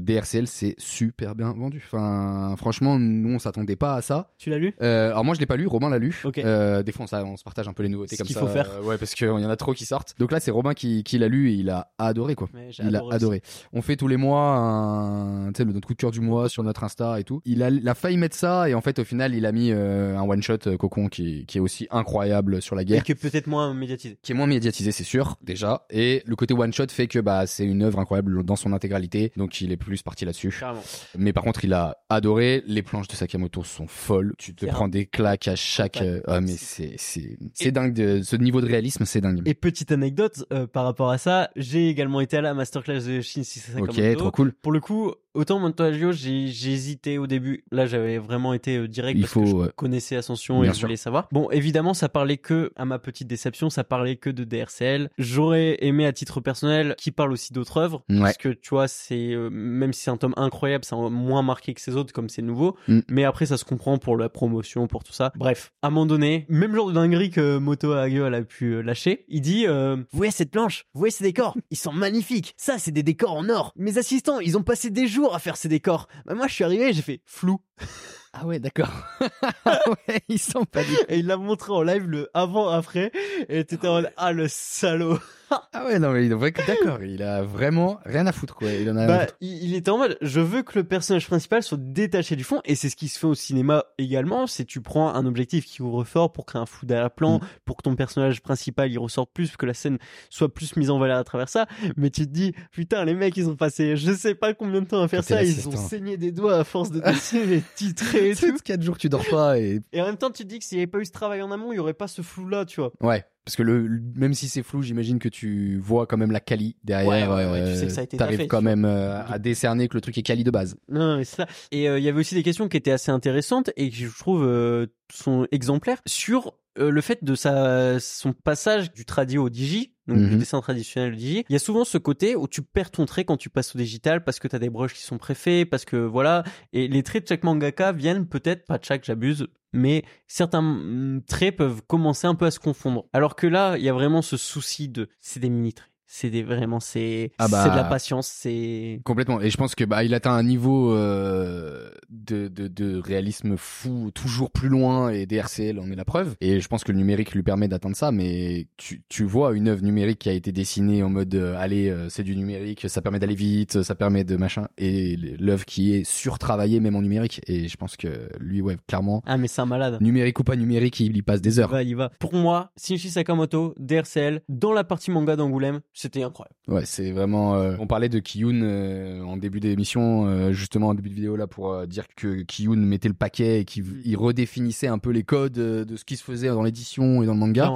[0.00, 1.82] DRCL c'est super bien vendu.
[1.86, 4.30] Enfin, franchement, nous on s'attendait pas à ça.
[4.38, 4.74] Tu l'as lu?
[4.80, 6.20] Alors moi je l'ai pas lu, Robin l'a lu.
[6.24, 6.38] Ok.
[6.38, 8.40] Euh, des fois on, ça- on se partage un peu les nouveautés comme qu'il ça.
[8.40, 8.68] faut faire.
[8.84, 10.14] ouais, parce qu'il y en a trop qui sortent.
[10.18, 12.48] Donc là c'est Robin qui, qui l'a lu et il a adoré quoi.
[12.54, 13.64] Ouais, Il a adoré aussi.
[13.72, 16.62] On fait tous les mois un, tu sais, notre coup de cœur du mois sur
[16.62, 17.40] notre Insta et tout.
[17.44, 19.70] Il a, il a failli mettre ça et en fait au final il a mis
[19.72, 23.04] euh, un one shot euh, Cocon qui, qui est aussi incroyable sur la Et guerre.
[23.04, 24.18] que peut-être moins médiatisé.
[24.22, 25.86] Qui est moins médiatisé, c'est sûr, déjà.
[25.90, 29.32] Et le côté one shot fait que bah c'est une œuvre incroyable dans son intégralité,
[29.36, 30.56] donc il est plus parti là-dessus.
[30.58, 30.82] Carrément.
[31.16, 32.62] Mais par contre, il a adoré.
[32.66, 34.34] Les planches de Sakamoto sont folles.
[34.38, 36.02] Tu te prends des claques à chaque.
[36.02, 37.92] Euh, ah mais c'est c'est c'est dingue.
[37.92, 39.42] De, ce niveau de réalisme, c'est dingue.
[39.46, 43.20] Et petite anecdote euh, par rapport à ça, j'ai également été à la masterclass de
[43.20, 43.92] Shin Sakamoto.
[43.92, 44.52] Ok, trop cool.
[44.52, 47.64] Pour le coup, autant Montoya j'ai j'ai hésité au début.
[47.70, 49.68] Là, j'avais vraiment été euh, direct Il parce faut, que je ouais.
[49.76, 50.86] connaissais Ascension Bien et je sûr.
[50.88, 51.28] voulais savoir.
[51.32, 55.10] Bon, évidemment, ça parlait que, à ma petite déception, ça parlait que de DRCL.
[55.18, 58.02] J'aurais aimé à titre personnel qu'il parle aussi d'autres œuvres.
[58.08, 58.20] Ouais.
[58.20, 61.74] Parce que tu vois, c'est euh, même si c'est un tome incroyable, c'est moins marqué
[61.74, 62.76] que ses autres comme c'est nouveau.
[62.88, 63.00] Mm.
[63.08, 65.32] Mais après, ça se comprend pour la promotion, pour tout ça.
[65.36, 68.82] Bref, à un moment donné, même genre de dinguerie que Moto elle a pu euh,
[68.82, 72.54] lâcher, il dit euh, Vous voyez cette planche Vous voyez ces décors Ils sont magnifiques.
[72.56, 73.72] Ça, c'est des décors en or.
[73.76, 76.08] Mes assistants, ils ont passé des jours à faire ces décors.
[76.24, 77.60] Bah, moi, je suis arrivé, j'ai fait flou.
[78.32, 78.90] Ah ouais, d'accord.
[79.66, 80.92] ouais, ils sont pas du.
[81.08, 83.10] Et il l'a montré en live le avant-après.
[83.48, 85.18] Et t'étais en mode Ah, le salaud.
[85.72, 87.02] Ah ouais, non mais il d'accord.
[87.02, 88.70] Il a vraiment rien à foutre quoi.
[88.70, 89.06] Il en a.
[89.08, 92.44] Bah, il, il était en mode, je veux que le personnage principal soit détaché du
[92.44, 94.46] fond, et c'est ce qui se fait au cinéma également.
[94.46, 97.46] C'est tu prends un objectif qui ouvre fort pour créer un flou d'arrière-plan, Mm.
[97.64, 101.00] pour que ton personnage principal il ressorte plus, que la scène soit plus mise en
[101.00, 101.66] valeur à travers ça.
[101.96, 104.86] Mais tu te dis, putain, les mecs ils ont passé, je sais pas combien de
[104.86, 108.19] temps à faire ça, ils ont saigné des doigts à force de dessiner les titrés
[108.20, 108.56] et tout.
[108.64, 110.78] 4 jours tu dors pas et Et en même temps, tu te dis que s'il
[110.78, 112.64] n'y avait pas eu ce travail en amont, il y aurait pas ce flou là,
[112.64, 112.92] tu vois.
[113.02, 113.24] ouais.
[113.46, 116.40] Parce que le, le- même si c'est flou, j'imagine que tu vois quand même la
[116.40, 117.08] quali derrière.
[117.30, 119.24] Ouais, ouais, ouais, tu sais que ça a été T'arrives taffé, quand tu même euh,
[119.24, 120.76] à décerner que le truc est quali de base.
[120.88, 121.46] Non, mais c'est ça.
[121.72, 124.16] Et euh, il y avait aussi des questions qui étaient assez intéressantes et qui je
[124.18, 129.48] trouve euh, sont exemplaires sur euh, le fait de sa son passage du tradi au
[129.50, 130.38] digi, donc du Mhm.
[130.38, 131.44] dessin traditionnel au digi.
[131.48, 133.78] Il y a souvent ce côté où tu perds ton trait quand tu passes au
[133.78, 136.44] digital parce que t'as des brushes qui sont préfaits, parce que voilà.
[136.72, 139.46] Et les traits de chaque mangaka viennent peut-être pas de chaque, j'abuse.
[139.72, 143.06] Mais certains mm, traits peuvent commencer un peu à se confondre.
[143.12, 145.89] Alors que là, il y a vraiment ce souci de, c'est des mini traits.
[146.12, 147.62] C'est des vraiment, c'est, Ah bah.
[147.62, 149.40] c'est de la patience, c'est, Complètement.
[149.40, 154.10] Et je pense que bah il atteint un niveau euh, de, de, de réalisme fou,
[154.12, 155.10] toujours plus loin.
[155.10, 156.34] Et DRCL en est la preuve.
[156.40, 158.10] Et je pense que le numérique lui permet d'atteindre ça.
[158.10, 161.88] Mais tu, tu vois une œuvre numérique qui a été dessinée en mode euh, allez,
[161.88, 164.66] euh, c'est du numérique, ça permet d'aller vite, ça permet de machin.
[164.78, 167.40] Et l'œuvre qui est surtravaillée même en numérique.
[167.46, 168.08] Et je pense que
[168.40, 169.98] lui, ouais, clairement, ah mais c'est un malade.
[170.00, 171.70] numérique ou pas numérique, il y passe des Il heures.
[171.70, 172.10] va, il va.
[172.18, 176.54] Pour moi, Shinichi Sakamoto, DRCL, dans la partie manga d'Angoulême, c'était incroyable.
[176.68, 177.54] Ouais, c'est vraiment.
[177.56, 181.36] euh, On parlait de Kiyun euh, en début d'émission, euh, justement en début de vidéo
[181.36, 185.10] là, pour euh, dire que Kiyun mettait le paquet et qu'il il redéfinissait un peu
[185.10, 187.72] les codes euh, de ce qui se faisait dans l'édition et dans le manga.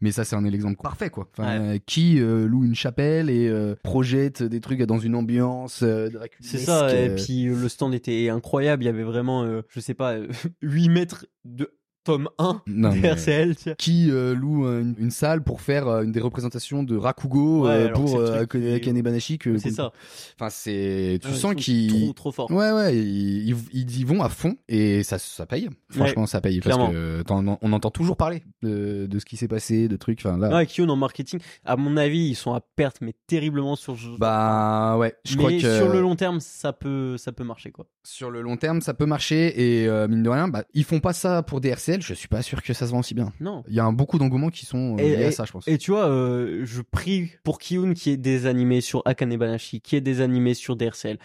[0.00, 1.28] Mais ça, c'est un exemple parfait, quoi.
[1.38, 6.10] Enfin, Qui euh, loue une chapelle et euh, projette des trucs dans une ambiance euh,
[6.40, 8.82] C'est ça, et puis le stand était incroyable.
[8.82, 10.16] Il y avait vraiment, je sais pas,
[10.62, 11.70] 8 mètres de
[12.04, 16.82] tome 1 non, RCL qui euh, loue une, salle pour faire euh, une des représentations
[16.82, 19.92] de Rakugo euh, pour Akane Banashi que c'est ça.
[20.38, 24.28] Enfin c'est tu sens qu'ils trop, trop fort ouais ouais ils, ils, y vont à
[24.28, 25.68] fond et ça ça paye.
[25.90, 29.88] Franchement ça paye parce que on entend toujours parler de, de ce qui s'est passé
[29.88, 30.56] de trucs enfin là.
[30.56, 35.14] Ouais en marketing à mon avis ils sont à perte mais terriblement sur bah ouais
[35.24, 38.30] je mais crois que sur le long terme ça peut ça peut marcher quoi sur
[38.30, 41.42] le long terme ça peut marcher et mine de rien bah ils font pas ça
[41.42, 43.32] pour des RCL je suis pas sûr que ça se vend aussi bien.
[43.40, 43.64] Non.
[43.68, 45.66] Il y a un, beaucoup d'engouements qui sont euh, liés à ça, je pense.
[45.68, 49.80] Et tu vois, euh, je prie pour Kiyun qui est des animés sur Akane Banashi,
[49.80, 51.18] qui est des animés sur DRCL.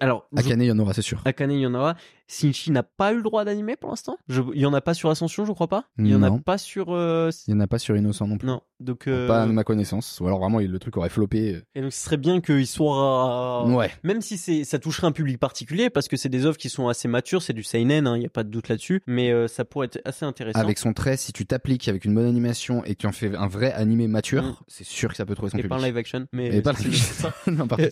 [0.00, 1.20] Alors, Akane, il y en aura, c'est sûr.
[1.24, 1.96] Akane, il y en aura.
[2.30, 4.16] Shinji n'a pas eu le droit d'animer pour l'instant.
[4.28, 5.84] Il y en a pas sur Ascension, je crois pas.
[5.98, 6.86] Il y en a pas sur.
[6.90, 8.46] Euh, il y en a pas sur Innocent non plus.
[8.46, 8.62] Non.
[8.78, 9.04] Donc.
[9.06, 10.20] Pas de ma connaissance.
[10.20, 11.62] Ou alors vraiment le truc aurait floppé.
[11.74, 13.66] Et donc ce serait bien qu'il soit.
[13.66, 13.90] Ouais.
[14.04, 16.88] Même si c'est ça toucherait un public particulier parce que c'est des œuvres qui sont
[16.88, 19.02] assez matures, c'est du seinen, il hein, y a pas de doute là-dessus.
[19.06, 20.58] Mais ça pourrait être assez intéressant.
[20.58, 23.34] Avec son trait, si tu t'appliques avec une bonne animation et que tu en fais
[23.34, 24.56] un vrai animé mature, mm.
[24.68, 25.78] c'est sûr que ça peut trouver son et public.
[25.78, 26.56] Et pas live action, mais.
[26.56, 27.34] Et pas ça.
[27.46, 27.78] non, par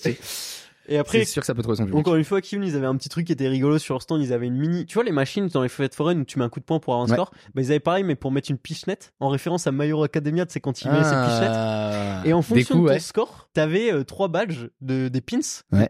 [0.89, 1.99] Et après, c'est sûr que ça peut trouver son public.
[1.99, 4.23] Encore une fois, Kim, ils avaient un petit truc qui était rigolo sur leur stand.
[4.23, 6.45] Ils avaient une mini, tu vois, les machines dans les fêtes foraines où tu mets
[6.45, 7.31] un coup de poing pour avoir un score?
[7.55, 10.47] Bah, ils avaient pareil, mais pour mettre une pichenette en référence à My Hero Academia,
[10.49, 12.27] c'est quand ils mettaient cette pichenette.
[12.27, 15.39] Et en fonction de ton score, t'avais euh, trois badges de des pins.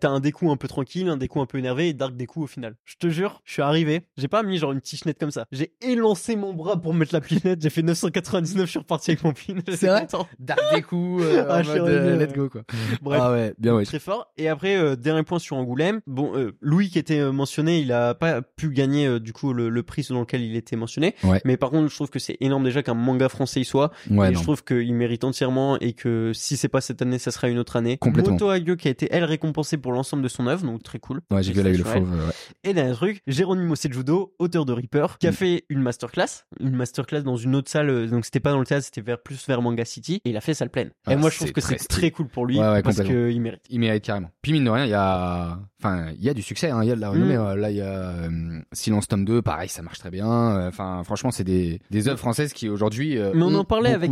[0.00, 2.46] T'as un découp un peu tranquille, un découp un peu énervé et Dark découp au
[2.46, 2.76] final.
[2.84, 5.46] Je te jure, je suis arrivé, j'ai pas mis genre une pichenette comme ça.
[5.52, 7.62] J'ai élancé mon bras pour mettre la pichenette.
[7.62, 9.54] J'ai fait 999, je suis reparti avec mon pin.
[9.68, 10.06] C'est vrai?
[10.38, 12.62] Dark découp, euh, ah, mode, euh, let's go quoi.
[13.02, 13.84] Bref, ah ouais, bien ouais.
[13.84, 14.32] Très fort.
[14.36, 16.00] Et après, dernier point sur Angoulême.
[16.06, 19.52] Bon, euh, Louis qui était euh, mentionné, il a pas pu gagner euh, du coup
[19.52, 21.14] le, prix selon lequel il était mentionné.
[21.44, 23.92] Mais par contre, je trouve que c'est énorme déjà qu'un manga français y soit.
[24.10, 27.48] et je trouve qu'il mérite entièrement et que si c'est pas cette année, ça sera
[27.48, 27.96] une autre année.
[27.98, 28.32] Complètement.
[28.32, 31.20] Moto Hagio qui a été elle récompensée pour l'ensemble de son œuvre, donc très cool.
[31.30, 32.32] Ouais, j'ai vu le fauve.
[32.64, 35.34] Et dernier truc, Jérôme Sejudo, auteur de Reaper, qui a mm.
[35.34, 38.10] fait une masterclass, une masterclass dans une autre salle.
[38.10, 40.40] Donc c'était pas dans le théâtre, c'était vers plus vers Manga City et il a
[40.40, 40.88] fait salle pleine.
[40.88, 43.62] et ah, moi je trouve que c'est très cool pour lui parce qu'il mérite.
[43.70, 44.30] Il mérite carrément.
[44.42, 46.92] Puis mine rien, il y a enfin il y a du succès hein, il y
[46.92, 47.40] a de la renommée mm.
[47.40, 50.68] euh, là il y a euh, Silence tome 2 pareil ça marche très bien euh,
[50.68, 54.10] enfin franchement c'est des des œuvres françaises qui aujourd'hui mais on en parlait avec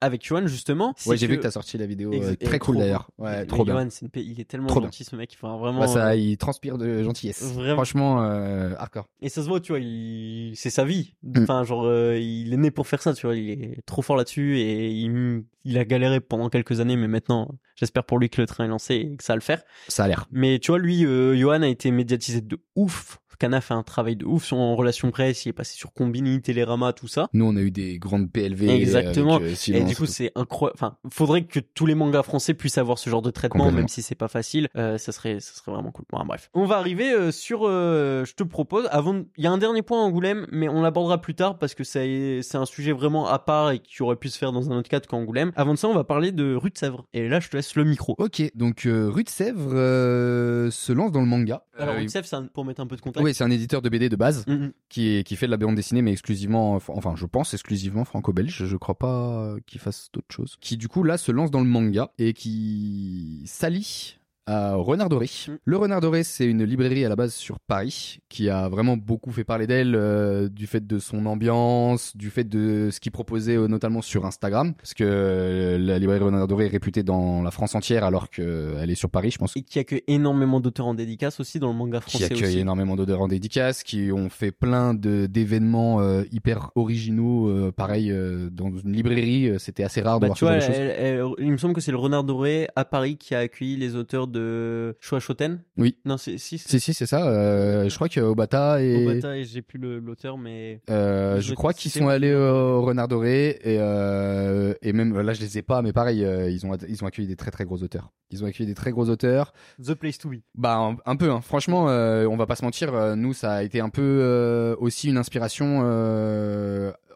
[0.00, 0.94] avec Johan justement.
[1.06, 3.10] Ouais j'ai vu que t'as sorti la vidéo très cool d'ailleurs.
[3.18, 3.88] ouais trop bien.
[4.14, 7.54] Il est tellement gentil ce mec enfin vraiment bah, ça il transpire de gentillesse.
[7.74, 9.08] franchement hardcore.
[9.20, 11.14] Et ça se voit tu vois il c'est sa vie.
[11.22, 11.42] Mm.
[11.42, 14.58] enfin genre il est né pour faire ça tu vois il est trop fort là-dessus
[14.58, 18.46] et il il a galéré pendant quelques années mais maintenant j'espère pour lui que le
[18.46, 19.62] train est lancé et que ça va le faire.
[19.88, 20.26] Ça a l'air.
[20.30, 24.16] Mais tu vois lui euh, Johan a été médiatisé de ouf Kana fait un travail
[24.16, 27.28] de ouf en relation presse, il est passé sur Combini, Télérama, tout ça.
[27.32, 28.68] Nous, on a eu des grandes PLV.
[28.68, 29.40] Exactement.
[29.40, 30.76] Euh, et du coup, c'est incroyable.
[30.76, 34.02] Enfin, faudrait que tous les mangas français puissent avoir ce genre de traitement, même si
[34.02, 34.68] c'est pas facile.
[34.76, 36.04] Euh, ça serait, ça serait vraiment cool.
[36.10, 36.50] Bon, bref.
[36.54, 39.82] On va arriver euh, sur, euh, je te propose, avant, il y a un dernier
[39.82, 43.70] point Angoulême, mais on l'abordera plus tard parce que c'est un sujet vraiment à part
[43.70, 45.52] et qui aurait pu se faire dans un autre cadre qu'Angoulême.
[45.56, 47.04] Avant de ça, on va parler de Rue de Sèvres.
[47.12, 48.14] Et là, je te laisse le micro.
[48.18, 48.42] Ok.
[48.54, 49.70] Donc, Rue de Sèvres
[50.70, 51.64] se lance dans le manga.
[51.76, 53.27] Alors, Rue de Sèvres, pour mettre un peu de contexte.
[53.28, 54.70] Oui, c'est un éditeur de BD de base mm-hmm.
[54.88, 58.76] qui, qui fait de la bande dessinée mais exclusivement, enfin je pense exclusivement franco-belge, je
[58.78, 60.56] crois pas qu'il fasse d'autres choses.
[60.62, 65.30] Qui du coup là se lance dans le manga et qui s'allie Renard Doré.
[65.46, 65.52] Mm.
[65.64, 69.32] Le Renard Doré, c'est une librairie à la base sur Paris qui a vraiment beaucoup
[69.32, 73.56] fait parler d'elle euh, du fait de son ambiance, du fait de ce qu'il proposait
[73.56, 77.50] euh, notamment sur Instagram, parce que euh, la librairie Renard Doré est réputée dans la
[77.50, 79.56] France entière alors qu'elle est sur Paris, je pense.
[79.56, 82.28] Et qui accueille énormément d'auteurs en dédicace aussi dans le manga français.
[82.28, 86.00] Qui accueille énormément d'auteurs en dédicace, qui ont fait plein d'événements
[86.32, 88.12] hyper originaux, pareil
[88.50, 91.80] dans une librairie, c'était assez rare de bah, voir ce genre il me semble que
[91.80, 95.96] c'est le Renard Doré à Paris qui a accueilli les auteurs de de Shoten Oui.
[96.04, 96.58] Non, c'est si.
[96.58, 97.26] Si si, c'est ça.
[97.28, 100.80] Euh, je crois que Obata et Obata et j'ai plus l'auteur, mais.
[100.90, 105.40] Euh, je crois qu'ils sont allés au Renard Doré et euh, et même là je
[105.40, 108.12] les ai pas, mais pareil, ils ont ils ont accueilli des très très gros auteurs.
[108.30, 109.52] Ils ont accueilli des très gros auteurs.
[109.82, 110.36] The place to be.
[110.54, 111.30] Bah un, peu.
[111.30, 111.40] Hein.
[111.40, 113.16] Franchement, on va pas se mentir.
[113.16, 115.82] Nous, ça a été un peu aussi une inspiration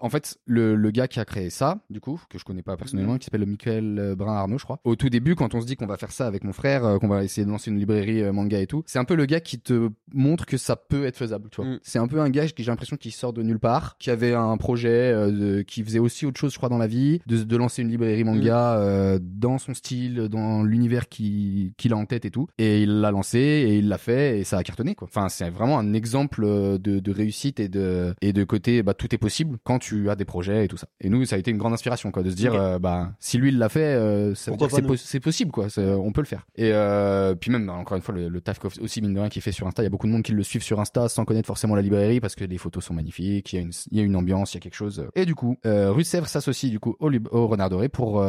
[0.03, 2.77] en fait, le, le, gars qui a créé ça, du coup, que je connais pas
[2.77, 3.19] personnellement, mhm.
[3.21, 4.81] qui s'appelle Michael euh, Brun Arnaud, je crois.
[4.83, 6.99] Au tout début, quand on se dit qu'on va faire ça avec mon frère, euh,
[6.99, 9.27] qu'on va essayer de lancer une librairie euh, manga et tout, c'est un peu le
[9.27, 11.71] gars qui te montre que ça peut être faisable, tu vois.
[11.71, 11.79] Mm.
[11.83, 14.35] C'est un peu un gars qui j'ai l'impression qu'il sort de nulle part, qui avait
[14.35, 17.57] un projet, de, qui faisait aussi autre chose, je crois, dans la vie, de, de
[17.57, 19.19] lancer une librairie manga mm.
[19.21, 22.49] dans son style, dans l'univers qu'il a en tête et tout.
[22.59, 25.07] Et il l'a lancé et il l'a fait et ça a cartonné, quoi.
[25.09, 29.15] Enfin, c'est vraiment un exemple de, de réussite et de et de côté, bah tout
[29.15, 30.89] est possible quand tu tu as des projets et tout ça.
[31.01, 33.39] Et nous, ça a été une grande inspiration, quoi, de se dire, euh, bah, si
[33.39, 35.67] lui il l'a fait, euh, c'est possible, quoi.
[35.77, 36.47] On peut le faire.
[36.57, 39.43] Et euh, puis même, encore une fois, le, le taf aussi mine de rien qu'il
[39.43, 41.25] fait sur Insta, il y a beaucoup de monde qui le suivent sur Insta sans
[41.25, 43.99] connaître forcément la librairie parce que les photos sont magnifiques, il y a une, il
[43.99, 45.07] y a une ambiance, il y a quelque chose.
[45.15, 48.23] Et du coup, euh, Rue de Sèvres s'associe du coup au, au Renard Doré pour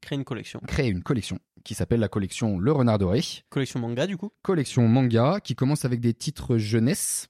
[0.00, 0.60] Créer une collection.
[0.66, 4.30] créer une collection qui s'appelle la collection Le Renard Doré, Collection manga, du coup?
[4.42, 7.28] collection manga qui commence avec des titres jeunesse.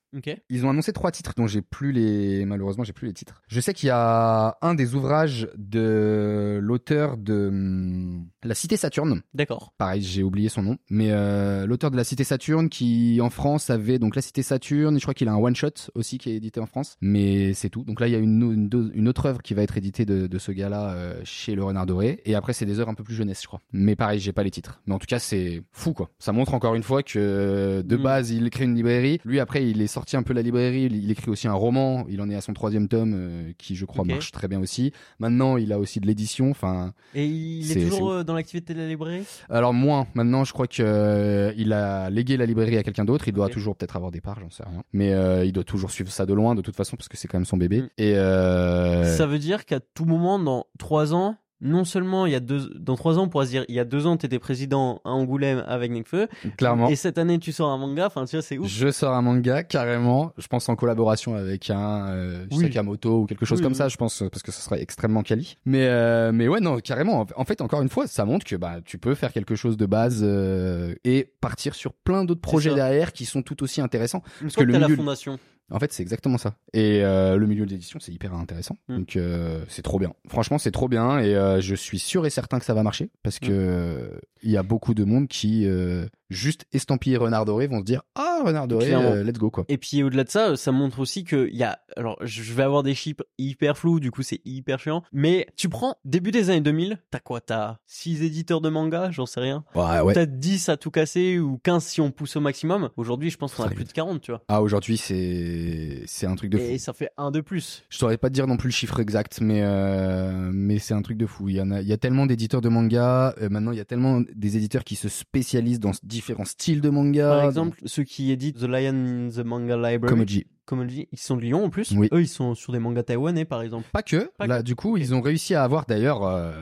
[0.48, 3.42] Ils ont annoncé trois titres dont j'ai plus les malheureusement j'ai plus les titres.
[3.48, 9.20] Je sais qu'il y a un des ouvrages de l'auteur de hum, La Cité Saturne.
[9.34, 9.72] D'accord.
[9.78, 13.70] Pareil, j'ai oublié son nom, mais euh, l'auteur de La Cité Saturne qui en France
[13.70, 16.30] avait donc La Cité Saturne, et je crois qu'il a un one shot aussi qui
[16.30, 17.84] est édité en France, mais c'est tout.
[17.84, 20.04] Donc là il y a une, une, do- une autre œuvre qui va être éditée
[20.06, 22.94] de, de ce gars-là euh, chez Le Renard Doré, et après c'est des œuvres un
[22.94, 23.60] peu plus jeunesse, je crois.
[23.72, 24.80] Mais pareil, j'ai pas les titres.
[24.86, 26.10] Mais en tout cas c'est fou quoi.
[26.18, 28.02] Ça montre encore une fois que de Mm.
[28.02, 29.20] base il crée une librairie.
[29.24, 31.52] Lui après il est sorti un peu de la librairie, il, il écrit aussi un
[31.52, 32.06] roman.
[32.08, 34.92] Il en est à son troisième tome euh, qui je crois marche très bien aussi.
[35.18, 36.50] Maintenant il a aussi de l'édition.
[36.50, 39.26] Enfin Et il est toujours euh, dans l'activité de la librairie
[39.58, 40.06] alors moins.
[40.14, 43.28] Maintenant, je crois que euh, il a légué la librairie à quelqu'un d'autre.
[43.28, 44.82] Il doit toujours peut-être avoir des parts, j'en sais rien.
[44.92, 47.28] Mais euh, il doit toujours suivre ça de loin, de toute façon, parce que c'est
[47.28, 47.82] quand même son bébé.
[47.82, 47.88] Mm.
[47.98, 52.36] Et euh, Ça veut dire qu'à tout moment, dans trois ans, non seulement il y
[52.36, 54.38] a deux, dans trois ans, on pourra se dire, il y a deux ans, t'étais
[54.38, 58.36] président à Angoulême avec Nekfeu, clairement, et cette année, tu sors un manga, enfin, tu
[58.36, 58.68] vois, c'est ouf.
[58.68, 60.32] je sors un manga carrément.
[60.38, 62.64] Je pense en collaboration avec un euh, Oui.
[62.64, 63.78] Sakamoto ou quelque chose Oui, comme oui.
[63.78, 63.88] ça.
[63.88, 65.56] Je pense parce que ce serait extrêmement quali.
[65.64, 67.26] Mais euh, mais ouais, non, carrément.
[67.36, 69.86] En fait, encore une fois, ça montre que bah tu peux faire quelque chose de
[69.86, 74.22] base euh, et partir sur plein d'autres projets derrière qui sont tout aussi intéressants.
[74.42, 75.38] Une que fois que le la fondation.
[75.70, 76.54] En fait, c'est exactement ça.
[76.72, 78.76] Et euh, le milieu de l'édition, c'est hyper intéressant.
[78.88, 78.96] Mm.
[78.98, 80.12] Donc, euh, c'est trop bien.
[80.28, 81.18] Franchement, c'est trop bien.
[81.18, 83.10] Et euh, je suis sûr et certain que ça va marcher.
[83.22, 83.50] Parce que Mm.
[83.52, 84.08] euh,
[84.42, 88.02] il y a beaucoup de monde qui, euh, juste estampillé Renard Doré, vont se dire
[88.14, 89.64] Ah, Renard Doré, euh, let's go, quoi.
[89.68, 92.62] Et puis au-delà de ça, ça montre aussi que il y a, alors je vais
[92.62, 95.02] avoir des chiffres hyper flous, du coup c'est hyper chiant.
[95.12, 97.40] Mais tu prends début des années 2000, t'as quoi?
[97.40, 99.64] T'as 6 éditeurs de manga, j'en sais rien.
[99.74, 100.14] Ouais, ouais.
[100.14, 102.90] Peut-être 10 à tout casser ou 15 si on pousse au maximum.
[102.96, 104.42] Aujourd'hui, je pense qu'on a plus de 40, tu vois.
[104.48, 106.64] Ah, aujourd'hui, c'est c'est un truc de fou.
[106.64, 107.84] Et ça fait un de plus.
[107.88, 111.02] Je saurais pas te dire non plus le chiffre exact, mais euh, mais c'est un
[111.02, 111.48] truc de fou.
[111.48, 113.34] Il y en a, il y a tellement d'éditeurs de manga.
[113.40, 116.90] euh, maintenant, il y a tellement des éditeurs qui se spécialisent dans différents styles de
[116.90, 117.28] manga.
[117.28, 121.42] Par exemple, ceux qui éditent The Lion in the Manga Library, Komoji, ils sont de
[121.42, 121.92] Lyon en plus.
[121.96, 122.08] Oui.
[122.12, 123.86] Eux, ils sont sur des mangas taïwanais, par exemple.
[123.92, 124.30] Pas que.
[124.38, 124.62] Pas Là, que.
[124.64, 126.52] du coup, ils ont réussi à avoir d'ailleurs, euh,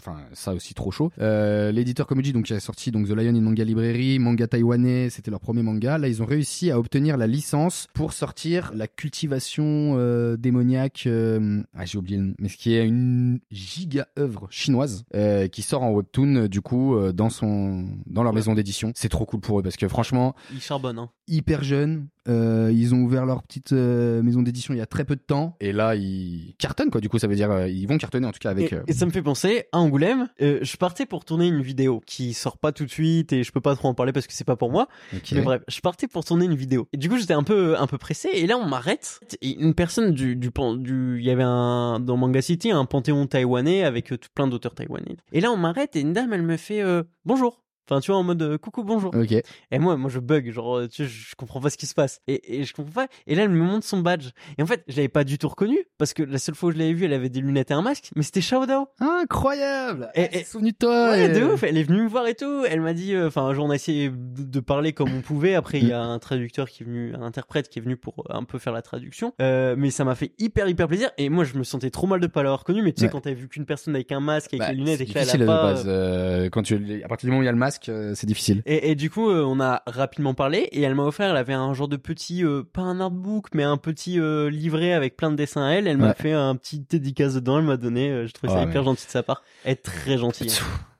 [0.00, 1.12] enfin, ça aussi trop chaud.
[1.20, 5.10] Euh, L'éditeur Komoji, donc, qui a sorti donc The Lion in Manga Library, manga taïwanais,
[5.10, 5.98] c'était leur premier manga.
[5.98, 11.06] Là, ils ont réussi à obtenir la licence pour sortir la cultivation euh, démoniaque.
[11.06, 15.04] ah, j'ai oublié le nom, mais ce qui est une giga œuvre chinoise
[15.52, 18.36] qui sort en webtoon, du coup, dans son, dans leur Ouais.
[18.36, 18.92] maison d'édition.
[18.94, 21.10] C'est trop cool pour eux parce que franchement, Ils charbonnent, hein.
[21.28, 22.06] hyper jeunes.
[22.28, 25.20] Euh, ils ont ouvert leur petite euh, maison d'édition il y a très peu de
[25.20, 25.56] temps.
[25.60, 27.00] Et là, ils cartonnent, quoi.
[27.00, 28.72] Du coup, ça veut dire euh, ils vont cartonner, en tout cas, avec...
[28.72, 30.28] Et, euh, et ça me fait penser à Angoulême.
[30.42, 33.52] euh, je partais pour tourner une vidéo qui sort pas tout de suite et je
[33.52, 34.88] peux pas trop en parler parce que c'est pas pour moi.
[35.32, 36.88] Mais bref, je partais pour tourner une vidéo.
[36.92, 38.28] Et du coup, j'étais un peu, un peu pressé.
[38.34, 39.20] Et là, on m'arrête.
[39.42, 43.26] Une personne du, du, pan- du, il y avait un, dans Manga City, un panthéon
[43.26, 45.16] taïwanais avec euh, tout plein d'auteurs taïwanais.
[45.32, 47.62] Et là, on m'arrête et une dame, elle me fait, euh, bonjour.
[47.90, 49.12] Enfin, tu vois, en mode euh, coucou, bonjour.
[49.14, 49.32] Ok.
[49.32, 51.94] Et moi, moi, je bug, genre, euh, tu sais, je comprends pas ce qui se
[51.94, 52.20] passe.
[52.28, 53.08] Et, et je comprends pas.
[53.26, 54.28] Et là, elle me montre son badge.
[54.58, 56.72] Et en fait, je l'avais pas du tout reconnu parce que la seule fois où
[56.72, 58.10] je l'avais vue, elle avait des lunettes et un masque.
[58.16, 58.88] Mais c'était Shao Dao.
[59.00, 61.62] Incroyable Et- Et, souvenu de toi Ouais, et- de ouf.
[61.62, 62.64] Elle est venue me voir et tout.
[62.68, 64.14] Elle m'a dit, euh, enfin, un jour, on a essayé de,
[64.44, 65.54] de parler comme on pouvait.
[65.54, 68.20] Après, il y a un traducteur qui est venu, un interprète qui est venu pour
[68.20, 69.32] euh, un peu faire la traduction.
[69.40, 71.10] Euh, mais ça m'a fait hyper, hyper plaisir.
[71.18, 72.82] Et moi, je me sentais trop mal de pas l'avoir connu.
[72.82, 73.12] Mais tu sais, Ouais.
[73.12, 75.22] quand t'as vu qu'une personne avec un masque, avec Bah, les lunettes et que là,
[75.22, 75.62] elle a de pas.
[75.62, 75.84] base.
[75.86, 78.26] euh, quand tu, à partir du moment où il y a le masque, euh, c'est
[78.26, 78.62] difficile.
[78.66, 81.54] Et, et du coup, euh, on a rapidement parlé et elle m'a offert, elle avait
[81.54, 84.20] un genre de petit, euh, pas un artbook, mais un petit
[84.50, 85.86] livret avec plein de dessins à elle.
[85.86, 88.84] Elle m'a fait un petit dédicace dedans, elle m'a donné, je trouvais ça Ouais, hyper
[88.84, 89.42] gentil de sa part.
[89.64, 90.52] Elle est très gentille.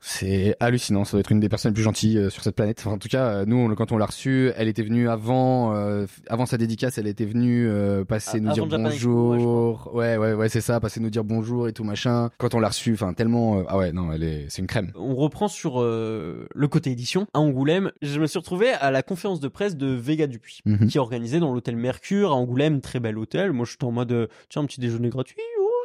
[0.02, 2.78] C'est hallucinant, ça doit être une des personnes les plus gentilles euh, sur cette planète.
[2.80, 5.74] Enfin, en tout cas, euh, nous, on- quand on l'a reçue, elle était venue avant,
[5.74, 9.90] euh, avant sa dédicace, elle était venue euh, passer Ah, nous dire je bonjour.
[9.94, 12.30] Ouais, ouais, ouais, c'est ça, passer nous dire bonjour et tout machin.
[12.38, 14.90] Quand on l'a reçue, enfin, tellement, euh, ah ouais, non, elle est, c'est une crème.
[14.96, 17.26] On reprend sur euh, le côté édition.
[17.34, 20.88] À Angoulême, je me suis retrouvé à la conférence de presse de Vega Dupuis, Mhm.
[20.88, 23.52] qui est organisée dans l'hôtel Mercure à Angoulême, très bel hôtel.
[23.52, 25.36] Moi, j'étais en mode, tiens, un petit déjeuner gratuit,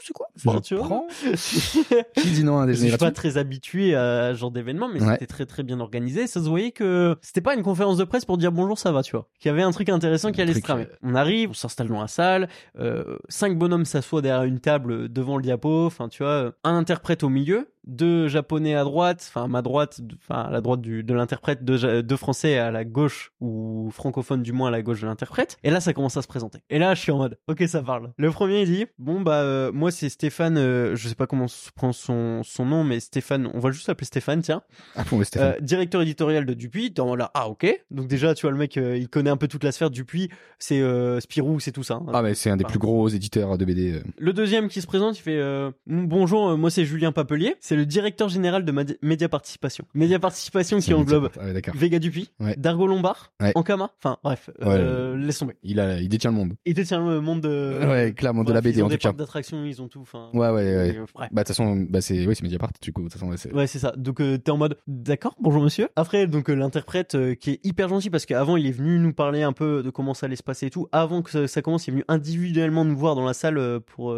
[0.02, 0.28] c'est quoi?
[0.38, 1.08] Enfin, tu prends.
[2.18, 5.02] Qui dit non à un Je suis pas très habitué à ce genre d'événement, mais
[5.02, 5.14] Ouais.
[5.14, 6.28] c'était très très bien organisé.
[6.28, 9.04] Ça se voyait que c'était pas une conférence de presse pour dire bonjour, ça va,
[9.04, 9.28] tu vois.
[9.40, 10.84] Qu'il y avait un truc intéressant qui allait se tramer.
[10.84, 12.48] euh, On arrive, on s'installe dans la salle,
[12.80, 17.24] euh, cinq bonhommes s'assoient derrière une table devant le diapo, enfin tu vois, un interprète
[17.24, 17.68] au milieu.
[17.86, 22.02] Deux japonais à droite, enfin ma droite, enfin à la droite du, de l'interprète, deux,
[22.04, 25.58] deux français à la gauche ou francophone du moins à la gauche de l'interprète.
[25.64, 26.60] Et là, ça commence à se présenter.
[26.70, 28.12] Et là, je suis en mode, ok, ça parle.
[28.18, 31.48] Le premier il dit, bon bah euh, moi c'est Stéphane, euh, je sais pas comment
[31.48, 34.62] se prend son son nom, mais Stéphane, on va juste l'appeler Stéphane, tiens.
[34.96, 35.54] Ah bon, mais Stéphane.
[35.58, 36.92] Euh, directeur éditorial de Dupuis.
[36.92, 37.66] Dans là, ah ok.
[37.92, 39.90] Donc déjà, tu vois le mec, il connaît un peu toute la sphère.
[39.92, 40.30] Dupuis,
[40.60, 40.82] c'est
[41.20, 41.96] Spirou, c'est tout ça.
[41.96, 42.06] hein.
[42.14, 44.02] ah mais c'est un des Enfin, plus gros éditeurs de BD.
[44.18, 45.42] Le deuxième qui se présente, il fait
[45.88, 49.86] bonjour, moi c'est Julien Papelier, c'est le directeur général de Média Participation.
[49.94, 51.30] Média Participation qui C'est englobe.
[51.40, 51.62] Ah ouais.
[51.74, 52.56] Vega Dupuis, Ouais.
[52.58, 53.52] Dargo Lombard, Ouais.
[53.56, 55.56] Ankama, enfin bref, euh, laisse tomber.
[55.64, 56.54] Il a, il détient le monde.
[56.66, 57.80] Il détient le monde de.
[57.88, 59.10] ouais, clairement de la BD ils ont en des tout cas.
[59.10, 60.04] parcs d'attractions, ils ont tout.
[60.34, 60.96] Ouais, ouais, ouais.
[60.98, 61.30] euh, bref.
[61.32, 63.08] Bah de toute façon, bah c'est, oui, c'est Mediapart du coup.
[63.10, 63.54] Façon, ouais, c'est.
[63.54, 63.94] Ouais, c'est ça.
[63.98, 65.90] Donc euh, t'es en mode d'accord, bonjour monsieur.
[65.96, 69.14] Après donc euh, l'interprète euh, qui est hyper gentil parce qu'avant il est venu nous
[69.14, 70.88] parler un peu de comment ça allait se passer et tout.
[70.92, 74.16] Avant que ça, ça commence, il est venu individuellement nous voir dans la salle pour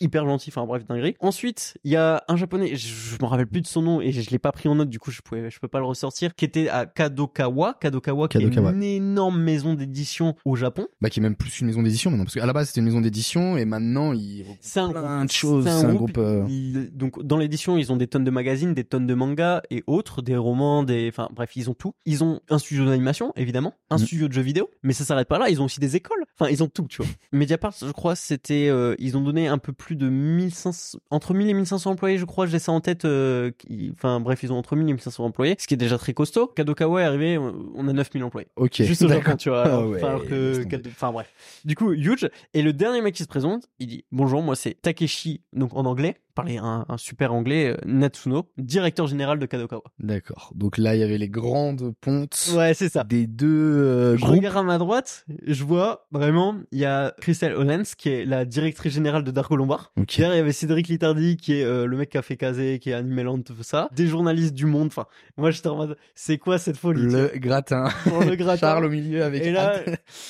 [0.00, 0.50] hyper gentil.
[0.50, 1.16] Enfin bref dinguerie.
[1.20, 4.12] Ensuite il y a un japonais, je, je me rappelle plus de son nom et
[4.12, 5.84] je, je l'ai pas pris en note du coup je pouvais je peux pas le
[5.84, 8.70] ressortir, qui était à Kadokawa, Kadokawa, qui Kadokawa.
[8.70, 10.86] est une énorme maison d'édition au Japon.
[11.00, 12.86] Bah qui est même plus une maison d'édition maintenant, parce qu'à la base c'était une
[12.86, 14.44] maison d'édition et maintenant il.
[14.60, 16.44] C'est un Plein groupe, de choses, c'est un groupe, euh,
[16.92, 20.22] donc dans l'édition, ils ont des tonnes de magazines, des tonnes de mangas et autres,
[20.22, 21.92] des romans, des, enfin bref, ils ont tout.
[22.06, 24.04] Ils ont un studio d'animation, évidemment, un Mhm.
[24.06, 25.48] studio de jeux vidéo, mais ça s'arrête pas là.
[25.50, 26.24] Ils ont aussi des écoles.
[26.38, 27.10] Enfin, ils ont tout, tu vois.
[27.32, 31.48] Mediapart, je crois, c'était, euh, ils ont donné un peu plus de 1500, entre 1000
[31.48, 32.46] et 1500 employés, je crois.
[32.46, 32.87] J'ai ça en tête.
[33.04, 35.98] Euh, qui- Enfin bref, ils ont entre 1000 et 1500 employés, ce qui est déjà
[35.98, 36.46] très costaud.
[36.48, 38.48] Kadokawa est arrivé, on a 9000 employés.
[38.56, 38.82] Ok.
[38.82, 39.08] Juste au.
[39.08, 39.64] Japon, tu vois.
[39.66, 41.32] Ah ouais, enfin, que- enfin, bref.
[41.64, 42.28] Du coup, huge.
[42.54, 45.84] Et le dernier mec qui se présente, il dit Bonjour, moi c'est Takeshi, donc en
[45.84, 49.82] anglais, parler un, un super anglais, euh, Natsuno, directeur général de Kadokawa.
[49.98, 50.52] D'accord.
[50.54, 53.04] Donc là il y avait les grandes pontes Ouais, c'est ça.
[53.04, 54.36] des deux euh, Je groupes.
[54.36, 58.44] regarde à ma droite, je vois vraiment, il y a Christelle Hollens qui est la
[58.44, 59.92] directrice générale de Darko Lombard.
[59.98, 60.16] Ok.
[60.16, 62.78] Derrière, il y avait Cédric Litardi qui est euh, le mec qui a fait Kazé,
[62.78, 63.88] qui est animé tout ça.
[63.94, 64.86] Des journalistes du monde.
[64.86, 67.88] Enfin, moi j'étais en mode, c'est quoi cette folie Le gratin.
[68.04, 68.56] pour le gratin.
[68.60, 69.42] Charles au milieu avec.
[69.44, 69.80] Et là,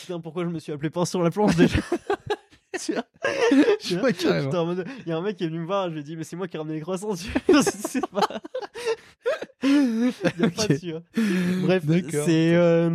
[0.01, 1.79] putain, pourquoi je me suis appelé pain sur la planche déjà?
[3.83, 4.45] je vois carrément.
[4.45, 6.01] J'étais en mode, il y a un mec qui est venu me voir, je lui
[6.01, 7.63] ai dit, mais c'est moi qui ai ramené les croissants, tu vois.
[7.63, 8.41] C'est pas.
[9.63, 11.03] Il y a pas hein.
[11.63, 11.83] Bref,
[12.25, 12.89] c'est euh,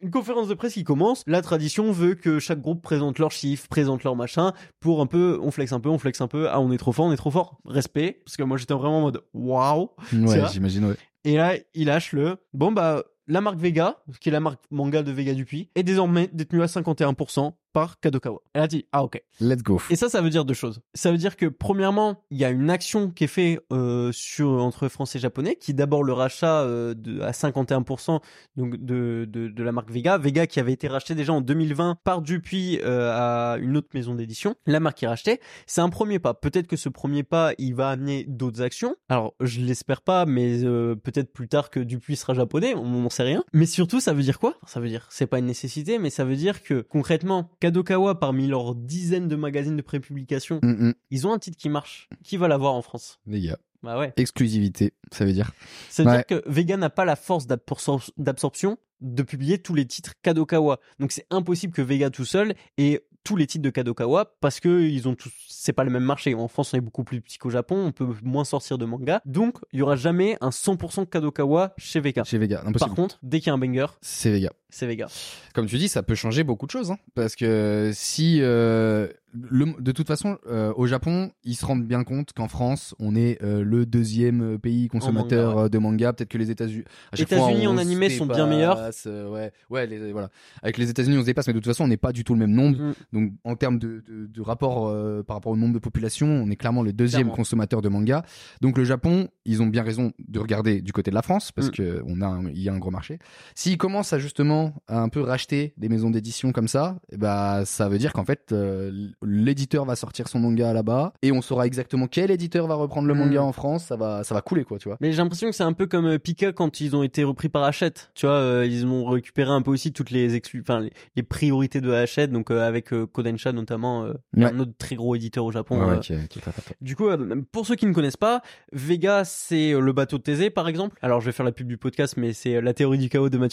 [0.00, 1.22] une conférence de presse qui commence.
[1.26, 5.38] La tradition veut que chaque groupe présente leurs chiffres, présente leur machin, pour un peu,
[5.42, 6.48] on flex un peu, on flex un peu.
[6.48, 7.58] Ah, on est trop fort, on est trop fort.
[7.66, 9.90] Respect, parce que moi j'étais vraiment en mode, waouh.
[10.12, 10.96] Ouais, j'imagine, ouais.
[11.24, 15.02] Et là, il lâche le, bon bah, la marque Vega, qui est la marque manga
[15.02, 18.40] de Vega Dupuis, est désormais détenue à 51% par Kadokawa.
[18.52, 19.22] Elle a dit, ah ok.
[19.40, 19.80] Let's go.
[19.90, 20.80] Et ça, ça veut dire deux choses.
[20.94, 24.48] Ça veut dire que premièrement, il y a une action qui est faite euh, sur
[24.50, 28.20] entre français et japonais, qui est d'abord le rachat euh, de, à 51%
[28.56, 30.18] donc de, de, de la marque Vega.
[30.18, 34.14] Vega qui avait été racheté déjà en 2020 par Dupuis euh, à une autre maison
[34.14, 34.54] d'édition.
[34.66, 36.34] La marque qui est rachetée, c'est un premier pas.
[36.34, 38.96] Peut-être que ce premier pas, il va amener d'autres actions.
[39.08, 40.60] Alors, je l'espère pas, mais
[41.02, 43.44] peut-être plus tard que Dupuis sera japonais, on n'en sait rien.
[43.52, 44.56] Mais surtout, ça veut dire quoi?
[44.66, 48.46] Ça veut dire, c'est pas une nécessité, mais ça veut dire que concrètement, Kadokawa, parmi
[48.46, 50.94] leurs dizaines de magazines de prépublication, Hum, hum.
[51.10, 52.08] ils ont un titre qui marche.
[52.22, 53.18] Qui va l'avoir en France?
[53.26, 53.58] Les gars.
[53.82, 54.12] Bah ouais.
[54.16, 55.52] Exclusivité, ça veut dire.
[55.88, 56.16] Ça veut Ouais.
[56.16, 60.80] dire que Vega n'a pas la force d'absor- d'absorption de publier tous les titres Kadokawa.
[60.98, 64.80] Donc c'est impossible que Vega tout seul ait tous les titres de Kadokawa parce que
[64.88, 66.34] ils ont tous c'est pas le même marché.
[66.34, 69.20] En France, on est beaucoup plus petit qu'au Japon, on peut moins sortir de manga.
[69.26, 72.24] Donc, il y aura jamais un 100% Kadokawa chez Vega.
[72.24, 72.94] Chez Vega, Par impossible.
[72.96, 74.50] contre, dès qu'il y a un banger, C'est Vega.
[74.70, 75.06] C'est Vega.
[75.54, 79.66] Comme tu dis, ça peut changer beaucoup de choses, hein, parce que si, euh, le,
[79.80, 83.42] de toute façon, euh, au Japon, ils se rendent bien compte qu'en France, on est
[83.42, 86.12] euh, le deuxième pays consommateur manga, de manga.
[86.12, 86.84] Peut-être que les États-Unis,
[87.16, 88.90] États-Unis en animé sont bien meilleurs.
[89.06, 90.28] ouais, ouais, les- voilà.
[90.62, 92.34] Avec les États-Unis, on se dépasse, mais de toute façon, on n'est pas du tout
[92.34, 92.78] le même nombre.
[92.78, 92.94] Mm.
[93.12, 94.92] Donc, en termes de, de, de rapport
[95.24, 97.36] par rapport au nombre de population, on est clairement le deuxième Clairement.
[97.36, 98.24] consommateur de manga.
[98.60, 101.68] Donc, le Japon, ils ont bien raison de regarder du côté de la France parce
[101.68, 101.72] Mm.
[101.72, 103.18] que on a, un- il y a un gros marché.
[103.54, 107.88] S'ils commencent à justement à un peu racheter des maisons d'édition comme ça, bah ça
[107.88, 112.06] veut dire qu'en fait euh, l'éditeur va sortir son manga là-bas et on saura exactement
[112.06, 113.18] quel éditeur va reprendre le Mm.
[113.18, 113.84] manga en France.
[113.86, 114.96] Ça va, ça va couler quoi, tu vois.
[115.00, 117.48] Mais j'ai l'impression que c'est un peu comme euh, Pika quand ils ont été repris
[117.48, 118.10] par Hachette.
[118.14, 121.22] Tu vois, euh, ils ont récupéré un peu aussi toutes les exclus, enfin les, les
[121.22, 124.44] priorités de Hachette, donc euh, avec euh, Kodensha notamment, euh, Ouais.
[124.44, 125.78] un autre très gros éditeur au Japon.
[125.80, 125.98] Ouais, ouais, euh.
[125.98, 126.74] qui est- qui est très, très, très.
[126.80, 128.42] Du coup, euh, pour ceux qui ne connaissent pas,
[128.72, 130.96] Vega c'est le bateau de Thésée par exemple.
[131.02, 133.38] Alors je vais faire la pub du podcast, mais c'est la théorie du chaos de
[133.38, 133.48] euh,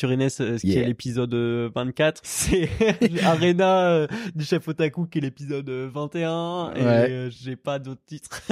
[0.58, 0.88] ce qui Yeah.
[0.90, 2.22] est l'épisode euh, 24.
[2.24, 2.70] C'est
[3.24, 6.72] Arena euh, du chef Otaku qui est l'épisode euh, 21.
[6.76, 6.86] Et Ouais.
[6.86, 8.42] euh, j'ai pas d'autres titres.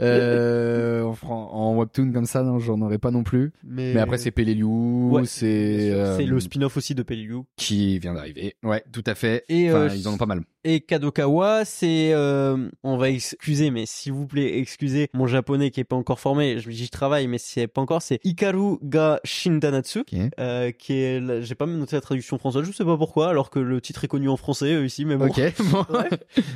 [0.00, 3.52] Euh, en, en webtoon comme ça, non, j'en aurais pas non plus.
[3.64, 7.42] Mais après, c'est Peleliu, Ouais, c'est euh, le spin-off aussi de Peleliu.
[7.56, 8.56] qui vient d'arriver.
[8.62, 9.44] Ouais, tout à fait.
[9.48, 10.42] Et, Enfin, euh, ils en ont pas mal.
[10.64, 15.80] Et Kadokawa, c'est, euh, on va excuser, mais s'il vous plaît, excusez mon japonais qui
[15.80, 16.58] est pas encore formé.
[16.58, 18.00] Je j'y travaille, mais c'est pas encore.
[18.02, 20.04] C'est Ikaru ga Shindanatsu,
[20.40, 22.64] euh, qui est, j'ai pas même noté la traduction française.
[22.64, 25.16] Je sais pas pourquoi, alors que le titre est connu en français euh, ici, mais
[25.16, 25.26] bon.
[25.26, 25.40] Ok.
[25.70, 25.84] bon.
[25.90, 26.08] Ouais.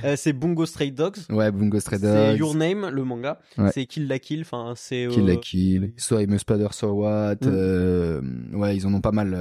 [0.05, 1.19] Euh, c'est Bungo Stray Dogs.
[1.31, 2.39] ouais, Bungo Stray C'est Dogs.
[2.39, 3.41] Your Name, le manga.
[3.57, 3.71] Ouais.
[3.73, 4.43] C'est Kill la Kill.
[4.43, 5.09] Enfin, c'est.
[5.11, 5.93] Kill la euh, Kill.
[5.97, 7.37] Soit I'm a Spider, so what.
[7.43, 8.55] Mm.
[8.55, 9.37] ouais, ils en ont pas mal.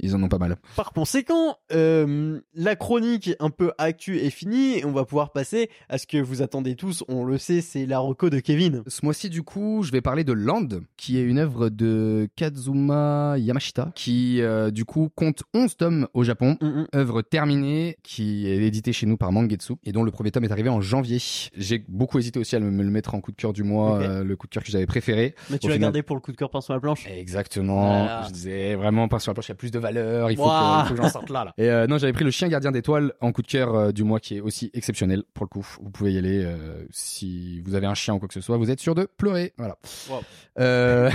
[0.00, 0.56] Ils en ont pas mal.
[0.76, 5.70] Par conséquent, euh, la chronique un peu actu est finie et on va pouvoir passer
[5.88, 7.04] à ce que vous attendez tous.
[7.08, 8.82] On le sait, c'est la reco de Kevin.
[8.86, 13.36] Ce mois-ci, du coup, je vais parler de Land, qui est une œuvre de Kazuma
[13.38, 16.56] Yamashita, qui, euh, du coup, compte 11 tomes au Japon.
[16.60, 16.86] Mm, mm.
[16.94, 20.52] Œuvre terminée, qui est éditée chez nous par Mangetsu, et dont le premier tome est
[20.52, 21.18] arrivé en janvier.
[21.56, 24.24] J'ai beaucoup hésité aussi à me le mettre en coup de cœur du mois, euh,
[24.24, 25.34] le coup de cœur que j'avais préféré.
[25.50, 27.06] Mais tu l'as final- gardé pour le coup de cœur par sur la planche.
[27.08, 27.98] Exactement.
[27.98, 28.22] Voilà.
[28.28, 30.30] Je disais vraiment pas sur la planche, il y a plus de valeur.
[30.30, 31.54] Il faut, que, j'en sorte là, là.
[31.58, 34.04] Et euh, non, j'avais pris le chien gardien d'étoiles en coup de cœur euh, du
[34.04, 35.66] mois qui est aussi exceptionnel pour le coup.
[35.80, 38.56] Vous pouvez y aller euh, si vous avez un chien ou quoi que ce soit.
[38.56, 39.52] Vous êtes sûr de pleurer.
[39.58, 39.76] Voilà.
[40.08, 40.20] Wow.
[40.58, 41.10] Euh...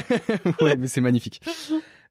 [0.60, 1.40] ouais, mais c'est magnifique.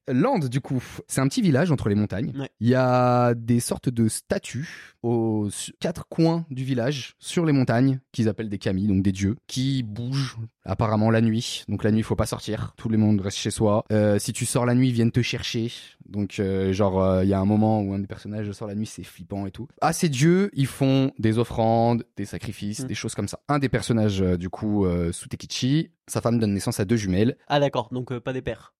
[0.08, 2.34] Land, du coup, c'est un petit village entre les montagnes.
[2.38, 2.50] Ouais.
[2.60, 5.50] Il y a des sortes de statues aux
[5.80, 9.84] quatre coins du village, sur les montagnes, qu'ils appellent des kami, donc des dieux, qui
[9.84, 11.64] bougent apparemment la nuit.
[11.70, 12.74] Donc la nuit, il faut pas sortir.
[12.78, 13.86] Tout le monde reste chez soi.
[13.92, 15.72] Euh, si tu sors la nuit, ils viennent te chercher.
[16.10, 18.76] Donc euh, genre, euh, il y a un moment où un des personnages sort la
[18.76, 19.68] nuit, c'est flippant et tout.
[19.82, 22.88] À ces dieux, ils font des offrandes, des sacrifices, Mm.
[22.88, 23.40] des choses comme ça.
[23.48, 27.38] Un des personnages, du coup, Sutekichi, sa femme donne naissance à deux jumelles.
[27.48, 28.74] Ah d'accord, donc euh, pas des pères.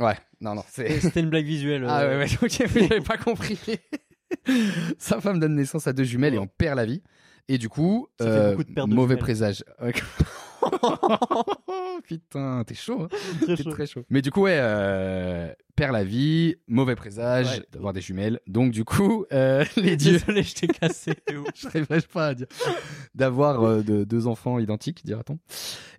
[0.00, 1.00] Ouais, non, non, c'est...
[1.00, 1.84] C'était une blague visuelle.
[1.86, 2.18] Ah euh.
[2.18, 3.58] ouais, ouais, ok, mais j'avais pas compris.
[4.98, 7.02] Sa femme donne naissance à deux jumelles et en perd la vie.
[7.48, 9.22] Et du coup, Ça fait euh, beaucoup de paires de mauvais jumelles.
[9.22, 9.64] présage.
[12.04, 13.08] Putain, t'es chaud, hein
[13.42, 13.70] Très T'es chaud.
[13.70, 14.02] très chaud.
[14.10, 17.62] Mais du coup, ouais, euh, perd la vie, mauvais présage Ouais.
[17.72, 18.40] d'avoir des jumelles.
[18.46, 21.12] Donc du coup, euh, les dieux, Désolé, je t'ai cassé.
[21.54, 22.46] je n'arriverai pas à dire,
[23.14, 25.38] d'avoir euh, de- deux enfants identiques, dira-t-on.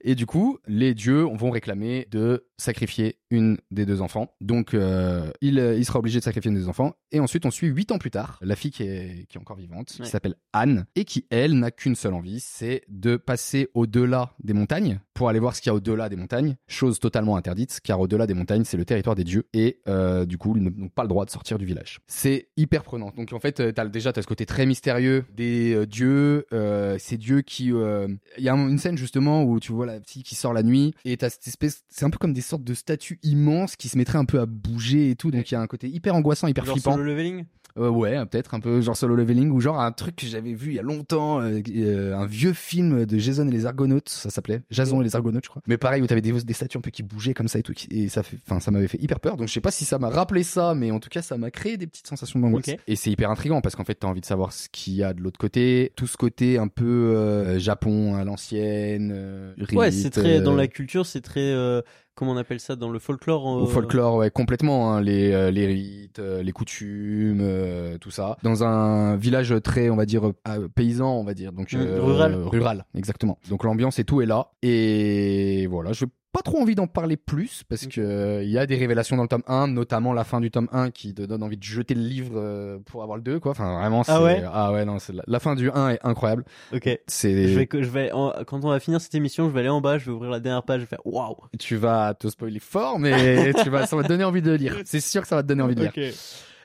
[0.02, 4.34] Et du coup, les dieux vont réclamer de sacrifier une des deux enfants.
[4.42, 6.94] Donc, euh, il, il sera obligé de sacrifier une des enfants.
[7.12, 9.58] Et ensuite, on suit huit ans plus tard, la fille qui est, qui est encore
[9.58, 10.06] vivante, Ouais.
[10.06, 14.51] qui s'appelle Anne, et qui, elle, n'a qu'une seule envie, c'est de passer au-delà des
[14.54, 16.56] montagnes pour aller voir ce qu'il y a au-delà des montagnes.
[16.68, 19.46] Chose totalement interdite, car au-delà des montagnes, c'est le territoire des dieux.
[19.54, 22.00] Et euh, du coup, ils n'ont pas le droit de sortir du village.
[22.08, 23.12] C'est hyper prenant.
[23.16, 26.98] Donc, en fait, euh, t'as, déjà, t'as ce côté très mystérieux des euh, dieux, euh,
[27.00, 27.66] ces dieux qui...
[27.68, 30.64] Il y a un- une scène, justement, où tu vois la fille qui sort la
[30.64, 31.84] nuit, et t'as cette espèce...
[31.90, 34.46] C'est un peu comme des sortes de statues immenses qui se mettraient un peu à
[34.46, 35.32] bouger et tout.
[35.32, 36.94] Donc, il y a un côté hyper angoissant, hyper Genre flippant.
[36.94, 37.46] solo leveling?
[37.78, 40.72] Euh, ouais, peut-être un peu genre solo leveling ou genre un truc que j'avais vu
[40.72, 44.30] il y a longtemps, euh, euh, un vieux film de Jason et les Argonautes, ça
[44.30, 45.62] s'appelait Jason et les Argonautes, je crois.
[45.68, 47.74] Mais pareil où t'avais des, des statues un peu qui bougeaient comme ça et tout,
[47.90, 49.38] et ça fait, enfin ça m'avait fait hyper peur.
[49.38, 51.52] Donc je sais pas si ça m'a rappelé ça, mais en tout cas ça m'a
[51.52, 52.68] créé des petites sensations d'angoisse.
[52.68, 52.78] Ok.
[52.88, 55.14] Et c'est hyper intriguant parce qu'en fait t'as envie de savoir ce qu'il y a
[55.14, 59.12] de l'autre côté, tout ce côté un peu euh, Japon à l'ancienne.
[59.14, 61.82] euh, Ouais, c'est très dans la culture, c'est très euh,
[62.16, 63.46] comment on appelle ça dans le folklore.
[63.46, 64.94] au euh, folklore, ouais, complètement.
[64.94, 68.38] hein, les, euh, les rites, euh, les coutumes, euh, tout ça.
[68.44, 71.52] Dans un village très, on va dire, euh, paysan, on va dire.
[71.54, 72.36] Donc, Mm, euh, rural.
[72.44, 73.38] Rural, exactement.
[73.50, 74.52] Donc, l'ambiance et tout est là.
[74.62, 78.66] Et voilà, je pas trop envie d'en parler plus parce que euh, il y a
[78.66, 81.44] des révélations dans le tome 1, notamment la fin du tome 1 qui te donne
[81.44, 83.52] envie de jeter le livre euh, pour avoir le 2 quoi.
[83.52, 84.44] Enfin vraiment c'est Ah ouais?
[84.52, 86.46] ah ouais non, c'est la, la fin du 1 est incroyable.
[86.74, 86.90] Ok.
[87.08, 89.60] C'est Je vais, que- je vais en- quand on va finir cette émission, je vais
[89.62, 91.36] aller en bas, je vais ouvrir la dernière page, je vais faire waouh.
[91.60, 94.76] tu vas te spoiler fort mais tu vas ça va te donner envie de lire.
[94.86, 95.92] C'est sûr que ça va te donner envie de lire.
[95.96, 96.14] Ok.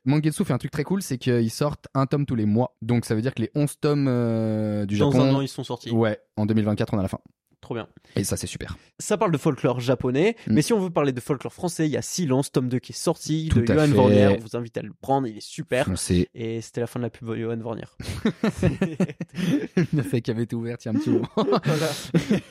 [0.05, 2.77] Mangetsu fait un truc très cool, c'est qu'ils sortent un tome tous les mois.
[2.81, 5.49] Donc ça veut dire que les 11 tomes euh, du Dans Japon, un an, ils
[5.49, 5.91] sont sortis.
[5.91, 7.19] ouais, en 2024 on a la fin.
[7.67, 7.89] Trop bien.
[8.15, 8.77] Et ça c'est super.
[9.01, 10.53] Ça parle de folklore japonais, Mm.
[10.55, 12.93] mais si on veut parler de folklore français, il y a Silence, tome 2 qui
[12.93, 13.87] est sorti, Tout de Johan fait.
[13.89, 14.29] Vornier.
[14.29, 15.87] On vous invite à le prendre, il est super.
[15.87, 16.29] Foncez.
[16.33, 17.83] Et c'était la fin de la pub de Johan Vornier.
[19.93, 21.29] Une fête qui avait été ouverte il y a un petit moment.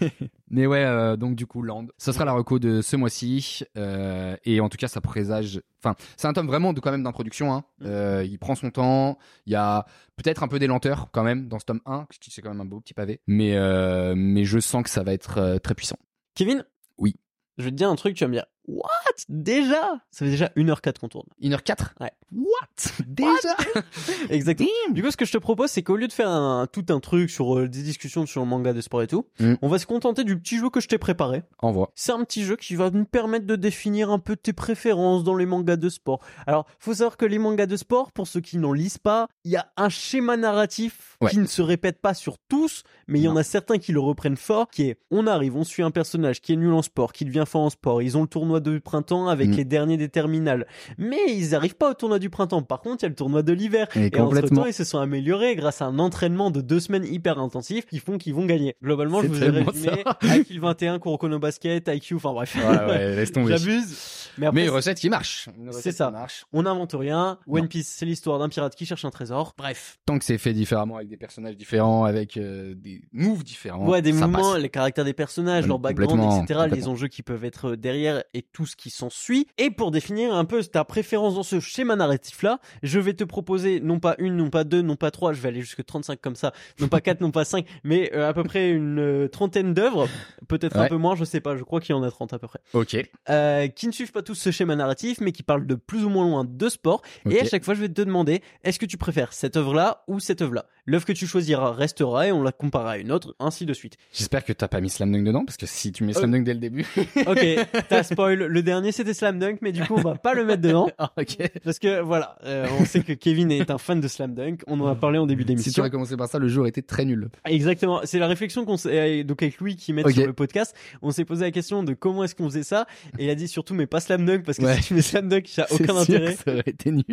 [0.50, 1.88] Mais ouais, euh, donc du coup, Land.
[1.98, 3.64] Ce sera la reco de ce mois-ci.
[3.78, 5.62] euh, et en tout cas, ça présage.
[5.84, 7.54] Enfin, c'est un tome vraiment de quand même d'introduction.
[7.54, 7.64] Hein.
[7.80, 7.86] Mm.
[7.86, 9.18] Euh, il prend son temps.
[9.46, 9.86] Il y a
[10.16, 12.50] peut-être un peu des lenteurs quand même dans ce tome 1, parce que c'est quand
[12.50, 13.22] même un beau petit pavé.
[13.28, 15.98] Mais euh, mais je sens que ça va être euh, très puissant.
[16.36, 16.66] Kevin?
[16.98, 17.16] Oui.
[17.58, 18.88] Je vais te dire un truc, tu vas me dire What?
[19.30, 19.94] Déjà?
[20.12, 21.28] Ça fait déjà 1h04 qu'on tourne.
[21.42, 22.12] 1h04 Ouais.
[22.32, 22.92] What?
[23.06, 23.56] Déjà?
[24.30, 24.70] Exactement.
[24.92, 27.00] Du coup, ce que je te propose, c'est qu'au lieu de faire un, tout un
[27.00, 29.56] truc sur euh, des discussions sur le manga de sport et tout, Mm.
[29.62, 31.44] on va se contenter du petit jeu que je t'ai préparé.
[31.60, 31.92] Envoie.
[31.96, 35.36] C'est un petit jeu qui va nous permettre de définir un peu tes préférences dans
[35.36, 36.20] les mangas de sport.
[36.48, 39.52] Alors, faut savoir que les mangas de sport, pour ceux qui n'en lisent pas, il
[39.52, 41.30] y a un schéma narratif Ouais.
[41.32, 44.00] qui ne se répète pas sur tous, mais il y en a certains qui le
[44.00, 47.14] reprennent fort, qui est, on arrive, on suit un personnage qui est nul en sport,
[47.14, 49.54] qui devient fort en sport, ils ont le tournoi de printemps avec Mm.
[49.56, 50.66] les derniers des terminales,
[50.98, 53.44] mais ils n'arrivent pas au tournoi du printemps, par contre, il y a le tournoi
[53.44, 56.62] de l'hiver, Et et entre temps, ils se sont améliorés grâce à un entraînement de
[56.62, 58.76] deux semaines hyper intensif qui font qu'ils vont gagner.
[58.84, 60.04] Globalement, je vous ai résumé.
[60.24, 62.56] IQ 21, Kuroko no Basket, IQ, enfin bref.
[62.56, 63.58] Ouais, ouais, laisse tomber.
[63.58, 63.98] J'abuse.
[64.38, 65.48] Mais après, Mais recette qui marche.
[65.72, 66.12] C'est ça.
[66.12, 66.46] marche.
[66.52, 67.40] on n'invente rien.
[67.48, 67.68] One Non.
[67.68, 69.54] Piece, c'est l'histoire d'un pirate qui cherche un trésor.
[69.58, 69.98] Bref.
[70.06, 73.88] Tant que c'est fait différemment avec des personnages différents, avec euh, des moves différents.
[73.88, 74.62] Ouais, des mouvements, passe.
[74.62, 78.66] les caractères des personnages, leur background, etc., les enjeux qui peuvent être derrière et tout
[78.66, 79.48] ce qui s'ensuit.
[79.58, 83.80] Et pour définir un peu ta préférence dans ce schéma narratif-là, je vais te proposer
[83.80, 86.36] non pas une, non pas deux, non pas trois, je vais aller jusque 35 comme
[86.36, 89.74] ça, non pas quatre, non pas cinq, mais euh, à peu près une euh, trentaine
[89.74, 90.08] d'œuvres,
[90.48, 92.40] peut-être un peu moins, je sais pas, je crois qu'il y en a 30 à
[92.40, 92.98] peu près, Ok.
[93.30, 96.10] euh, qui ne suivent pas tous ce schéma narratif, mais qui parlent de plus ou
[96.10, 97.02] moins loin de sport.
[97.30, 100.20] Et à chaque fois, je vais te demander, est-ce que tu préfères cette œuvre-là ou
[100.20, 100.66] cette œuvre-là?
[100.86, 103.98] L'œuvre que tu choisiras restera et on la comparera à une autre, ainsi de suite.
[104.14, 106.20] J'espère que t'as pas mis Slam Dunk dedans, parce que si tu mets Euh.
[106.20, 106.86] Slam Dunk dès le début.
[107.28, 107.46] Ok,
[107.90, 108.40] t'as spoil.
[108.46, 110.90] Le dernier, c'était Slam Dunk, mais du coup, on va pas le mettre dedans.
[110.98, 111.38] Ah, ok.
[111.64, 114.62] Parce que voilà, euh, on sait que Kevin est un fan de Slam Dunk.
[114.68, 115.82] On en a parlé en début Si tu d'émission.
[115.82, 117.30] aurais commencé par ça, le jour était très nul.
[117.46, 118.02] Exactement.
[118.06, 120.12] C'est la réflexion qu'on s'est, donc avec Louis qui met Ok.
[120.14, 120.76] sur le podcast.
[121.02, 122.86] On s'est posé la question de comment est-ce qu'on faisait ça.
[123.20, 124.76] Et il a dit surtout, mais pas Slam Dunk, parce que Ouais.
[124.82, 126.36] si tu mets Slam Dunk, il y a C'est aucun sûr intérêt.
[126.36, 127.04] que ça aurait été nul.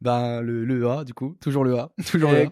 [0.00, 1.36] ben, le, le A, du coup.
[1.40, 1.90] Toujours le A.
[2.10, 2.50] Toujours le Euh, A.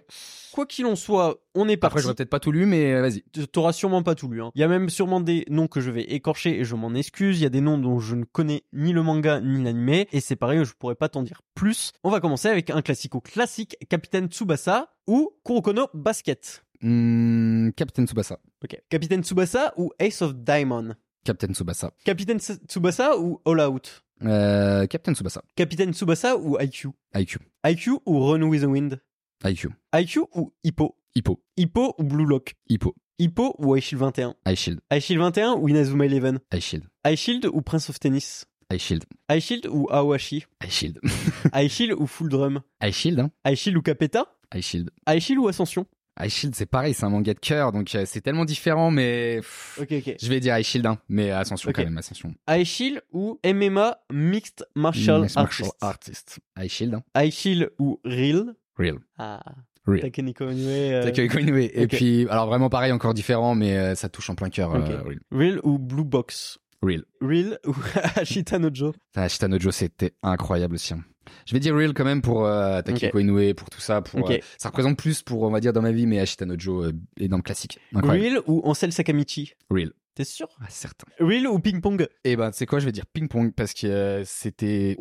[0.54, 2.02] Quoi qu'il en soit, on est Après, parti.
[2.02, 3.22] j'aurais peut-être pas tout lu, mais euh, vas-y.
[3.48, 4.40] T'auras sûrement pas tout lu.
[4.40, 4.52] hein.
[4.54, 7.40] Il y a même sûrement des noms que je vais écorcher et je m'en excuse.
[7.40, 10.20] Il y a des noms dont je ne connais ni le manga ni l'anime et
[10.20, 11.90] c'est pareil, je pourrais pas t'en dire plus.
[12.04, 16.64] On va commencer avec un classico classique, Capitaine Tsubasa ou Kurokono Basket.
[16.82, 18.38] Hmm, Captain Tsubasa.
[18.62, 18.80] Ok.
[18.90, 20.94] Capitaine Tsubasa ou Ace of Diamond?
[21.24, 21.90] Captain Tsubasa.
[22.04, 24.04] Capitaine Tsubasa ou All Out?
[24.22, 25.42] Euh, Captain Tsubasa.
[25.56, 26.90] Capitaine Tsubasa ou IQ.
[27.16, 27.38] IQ.
[27.66, 29.00] IQ ou Run with the Wind?
[29.44, 29.68] IQ.
[29.94, 30.96] IQ ou Hippo?
[31.14, 31.40] Hippo.
[31.56, 32.54] Hippo ou Blue Lock?
[32.68, 32.94] Hippo.
[33.18, 34.34] Hippo ou iShield 21.
[34.48, 34.80] iShield.
[34.92, 36.38] iShield 21 ou Inazuma Eleven?
[36.52, 36.84] iShield.
[37.06, 38.44] iShield ou Prince of Tennis?
[38.72, 39.04] iShield.
[39.30, 40.44] iShield ou Aowashi.
[40.66, 40.98] iShield.
[41.54, 42.60] iShield ou Full Drum?
[42.82, 43.30] iShield, hein.
[43.46, 44.24] iShield ou Capeta.
[44.54, 44.90] iShield.
[45.08, 45.86] iShield ou Ascension?
[46.20, 49.40] iShield, c'est pareil, c'est un manga de cœur, donc euh, c'est tellement différent, mais
[49.80, 50.14] Ok, ok.
[50.20, 51.76] je vais dire iShield, hein, mais Ascension Ok.
[51.76, 52.32] quand même, Ascension.
[52.48, 55.72] iShield ou MMA Mixed Martial Artist?
[55.80, 56.38] Artist.
[56.60, 57.24] iShield, hein.
[57.24, 58.54] iShield ou Real.
[58.76, 58.98] Real.
[59.18, 59.42] Ah,
[59.86, 60.00] Real.
[60.00, 60.68] Takeniko Inoue.
[60.68, 61.58] euh, Takeo Inoue.
[61.58, 64.74] Et puis, alors vraiment pareil, encore différent, mais euh, ça touche en plein cœur.
[64.74, 65.20] Euh, Real.
[65.30, 66.58] Real ou Blue Box?
[66.82, 67.04] Real.
[67.20, 67.74] Real ou
[68.16, 68.94] Ashita Nojo?
[69.14, 70.94] Ah, Shitanojo, c'était incroyable aussi.
[70.94, 71.04] hein.
[71.46, 74.02] Je vais dire Real quand même pour euh, Takiko Inoue, pour tout ça.
[74.02, 76.92] Pour, euh, ça représente plus pour, on va dire, dans ma vie, mais Ashitanojo euh,
[77.18, 77.78] est dans le classique.
[77.94, 78.26] Incroyable.
[78.36, 79.52] Real ou Ansel Sakamichi?
[79.70, 79.92] Real.
[80.14, 80.46] T'es sûr?
[80.60, 81.06] Ah, certain.
[81.18, 82.06] Real ou Ping Pong.
[82.22, 84.96] Et ben, c'est quoi, je vais dire ping-pong parce que euh, c'était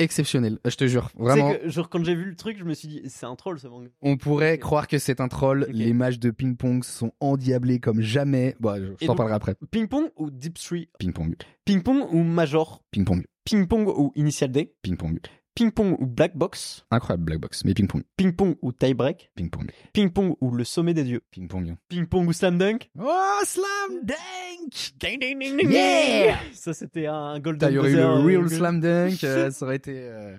[0.00, 0.58] exceptionnel.
[0.66, 1.52] Euh, Je te jure, vraiment.
[1.54, 3.68] que, genre, quand j'ai vu le truc, je me suis dit, c'est un troll ce
[3.68, 3.88] manga.
[4.02, 5.66] On pourrait croire que c'est un troll.
[5.70, 8.56] Les matchs de ping-pong sont endiablés comme jamais.
[8.58, 9.54] Bon, je Et t'en parlerai après.
[9.70, 10.88] Ping Pong ou Deep Three?
[10.98, 11.36] Ping-pong.
[11.64, 12.82] Ping Pong ou Major?
[12.90, 13.24] Ping-pong.
[13.44, 14.74] Ping Pong ou Initial D?
[14.82, 15.20] Ping-pong.
[15.56, 16.84] Ping Pong ou Black Box?
[16.90, 18.02] Incroyable Black Box, mais ping-pong.
[18.18, 19.30] Ping Pong ou Tie Break?
[19.36, 19.70] Ping-pong.
[19.94, 21.22] Ping Pong ou Le Sommet des Dieux?
[21.30, 21.76] Ping-pong.
[21.88, 22.90] Ping Pong ou Slam Dunk?
[23.00, 24.92] Oh, slam dunk!
[25.00, 26.36] Ding, ding, ding, ding, Yeah.
[26.52, 29.50] Ça, c'était un golden T'as, il y aurait eu buzzer, le real slam dunk, euh,
[29.50, 29.92] ça aurait été...
[29.96, 30.36] euh,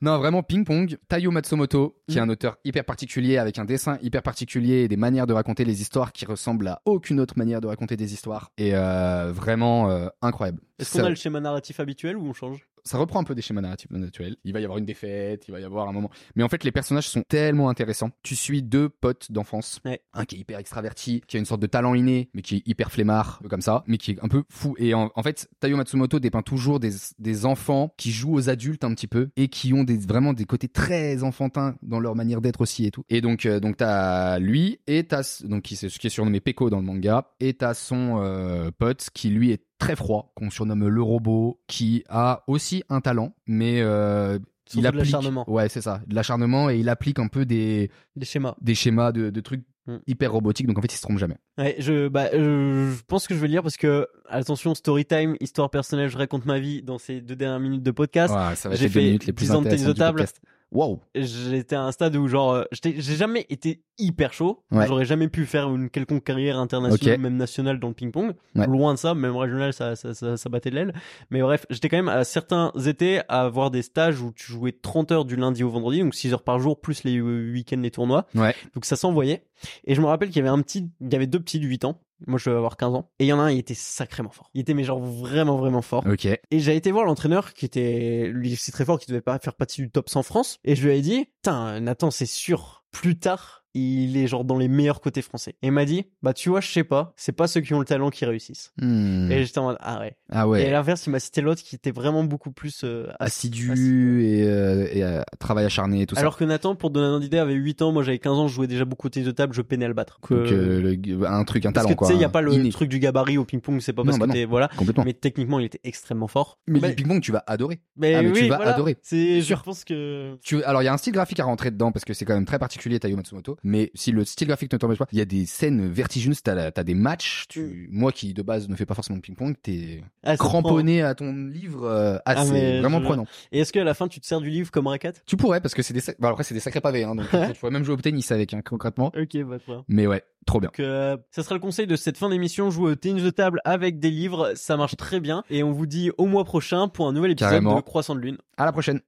[0.00, 0.96] Non, vraiment ping-pong.
[1.08, 2.24] Tayo Matsumoto, qui est Mm.
[2.24, 5.82] un auteur hyper particulier, avec un dessin hyper particulier et des manières de raconter les
[5.82, 8.50] histoires qui ressemblent à aucune autre manière de raconter des histoires.
[8.56, 10.60] Et euh, vraiment euh, incroyable.
[10.78, 12.66] Est-ce qu'on a le schéma narratif habituel ou on change?
[12.84, 14.36] Ça reprend un peu des schémas narratifs naturels.
[14.44, 16.10] Il va y avoir une défaite, il va y avoir un moment.
[16.36, 18.10] Mais en fait, les personnages sont tellement intéressants.
[18.22, 19.80] Tu suis deux potes d'enfance.
[19.84, 20.00] Ouais.
[20.12, 22.62] Un qui est hyper extraverti, qui a une sorte de talent inné, mais qui est
[22.66, 24.74] hyper flemmard, comme ça, mais qui est un peu fou.
[24.78, 28.84] Et en, en fait, Tayo Matsumoto dépeint toujours des, des enfants qui jouent aux adultes
[28.84, 32.40] un petit peu et qui ont des, vraiment des côtés très enfantins dans leur manière
[32.40, 33.04] d'être aussi et tout.
[33.08, 36.70] Et donc, euh, donc t'as lui et t'as, donc qui, c'est- qui est surnommé Peko
[36.70, 40.86] dans le manga, et t'as son euh, pote qui lui est très froid, qu'on surnomme
[40.88, 44.38] le robot, qui a aussi un talent, mais euh,
[44.74, 45.04] il de applique.
[45.04, 45.48] l'acharnement.
[45.50, 48.54] Ouais, c'est ça, de l'acharnement et il applique un peu des Des schémas.
[48.60, 49.96] des schémas de, de trucs Mm.
[50.06, 51.36] hyper robotiques, donc en fait il se trompe jamais.
[51.58, 55.04] Ouais, je, bah, euh, je pense que je vais le lire parce que, attention, story
[55.04, 58.32] time, histoire personnelle, je raconte ma vie dans ces deux dernières minutes de podcast.
[58.32, 59.84] Ouais, ça va être j'ai les deux fait minutes les plus 10 ans de tennis
[59.84, 60.16] de table.
[60.16, 60.40] podcast.
[60.74, 61.00] Wow.
[61.14, 64.64] J'étais à un stade où, genre, euh, j'ai jamais été hyper chaud.
[64.72, 64.86] Ouais.
[64.88, 68.34] J'aurais jamais pu faire une quelconque carrière internationale, même nationale dans le ping-pong.
[68.56, 68.66] Ouais.
[68.66, 70.92] Loin de ça, même régional, ça, ça, ça, ça battait de l'aile.
[71.30, 74.72] Mais bref, j'étais quand même à certains étés à avoir des stages où tu jouais
[74.72, 77.92] 30 heures du lundi au vendredi, donc 6 heures par jour, plus les week-ends, les
[77.92, 78.26] tournois.
[78.34, 78.54] Ouais.
[78.74, 79.44] Donc ça s'envoyait.
[79.84, 81.66] Et je me rappelle qu'il y avait un petit, il y avait deux petits de
[81.66, 82.00] 8 ans.
[82.26, 83.10] Moi, je devais avoir 15 ans.
[83.18, 84.50] Et il y en a un, il était sacrément fort.
[84.54, 86.04] Il était, mais genre, vraiment, vraiment fort.
[86.06, 86.26] Ok.
[86.26, 89.54] Et j'ai été voir l'entraîneur qui était, lui, c'est très fort, qui devait pas faire
[89.54, 90.58] partie du top 100 France.
[90.64, 94.56] Et je lui ai dit, putain, Nathan, c'est sûr, plus tard, il est genre dans
[94.56, 95.56] les meilleurs côtés français.
[95.62, 97.78] Et il m'a dit, bah tu vois, je sais pas, c'est pas ceux qui ont
[97.80, 98.72] le talent qui réussissent.
[98.80, 99.30] Hmm.
[99.30, 100.16] Et j'étais en mode, ah ouais.
[100.30, 104.24] Ah Et à l'inverse, il m'a cité l'autre qui était vraiment beaucoup plus euh, Assidu
[104.24, 107.38] et, euh, et euh, travail acharné et tout Alors que Nathan, pour donner un idée,
[107.38, 109.52] avait 8 ans, moi j'avais 15 ans, je jouais déjà beaucoup au tennis de table,
[109.54, 110.18] je peinais à le battre.
[110.28, 110.34] ça.
[110.34, 112.08] Donc, euh, le- un truc, un Parce talent que quoi.
[112.08, 112.70] tu sais, il y a pas le inné.
[112.70, 114.68] truc du gabarit au ping-pong, c'est pas Non, parce bah que t'es, voilà.
[114.76, 115.04] Complètement.
[115.04, 116.58] Mais techniquement, il était extrêmement fort.
[116.66, 117.80] Mais Bah, le ping-pong, tu vas adorer.
[117.96, 118.74] mais Ah, mais tu oui, vas voilà.
[118.74, 118.96] adorer.
[119.02, 121.92] C'est, je pense que, Tu, alors il y a un style graphique à rentrer dedans
[121.92, 123.56] parce que c'est quand même très particulier Taio Matsumoto.
[123.64, 126.42] Mais si le style graphique ne t'empêche pas, il y a des scènes vertigineuses.
[126.42, 127.46] T'as, des matchs.
[127.48, 131.14] Tu, moi qui de base ne fais pas forcément de ping-pong, t'es ah, cramponné à
[131.14, 131.84] ton livre.
[131.86, 133.26] euh, ah, Ah, mais vraiment je- prenant.
[133.52, 135.22] Et est-ce qu'à la fin, tu te sers du livre comme raquette?
[135.26, 137.04] Tu pourrais parce que c'est des, sac- bah, après c'est des sacrés pavés.
[137.04, 139.06] Hein, donc tu pourrais même jouer au tennis avec hein, concrètement.
[139.16, 139.84] Ok, bah, bien.
[139.88, 140.68] Mais ouais, trop bien.
[140.68, 143.60] Donc, euh, ça sera le conseil de cette fin d'émission, jouer au tennis de table
[143.64, 145.42] avec des livres, ça marche très bien.
[145.48, 147.76] Et on vous dit au mois prochain pour un nouvel épisode Carrément.
[147.76, 148.36] de Croissant de Lune.
[148.58, 149.00] À la prochaine.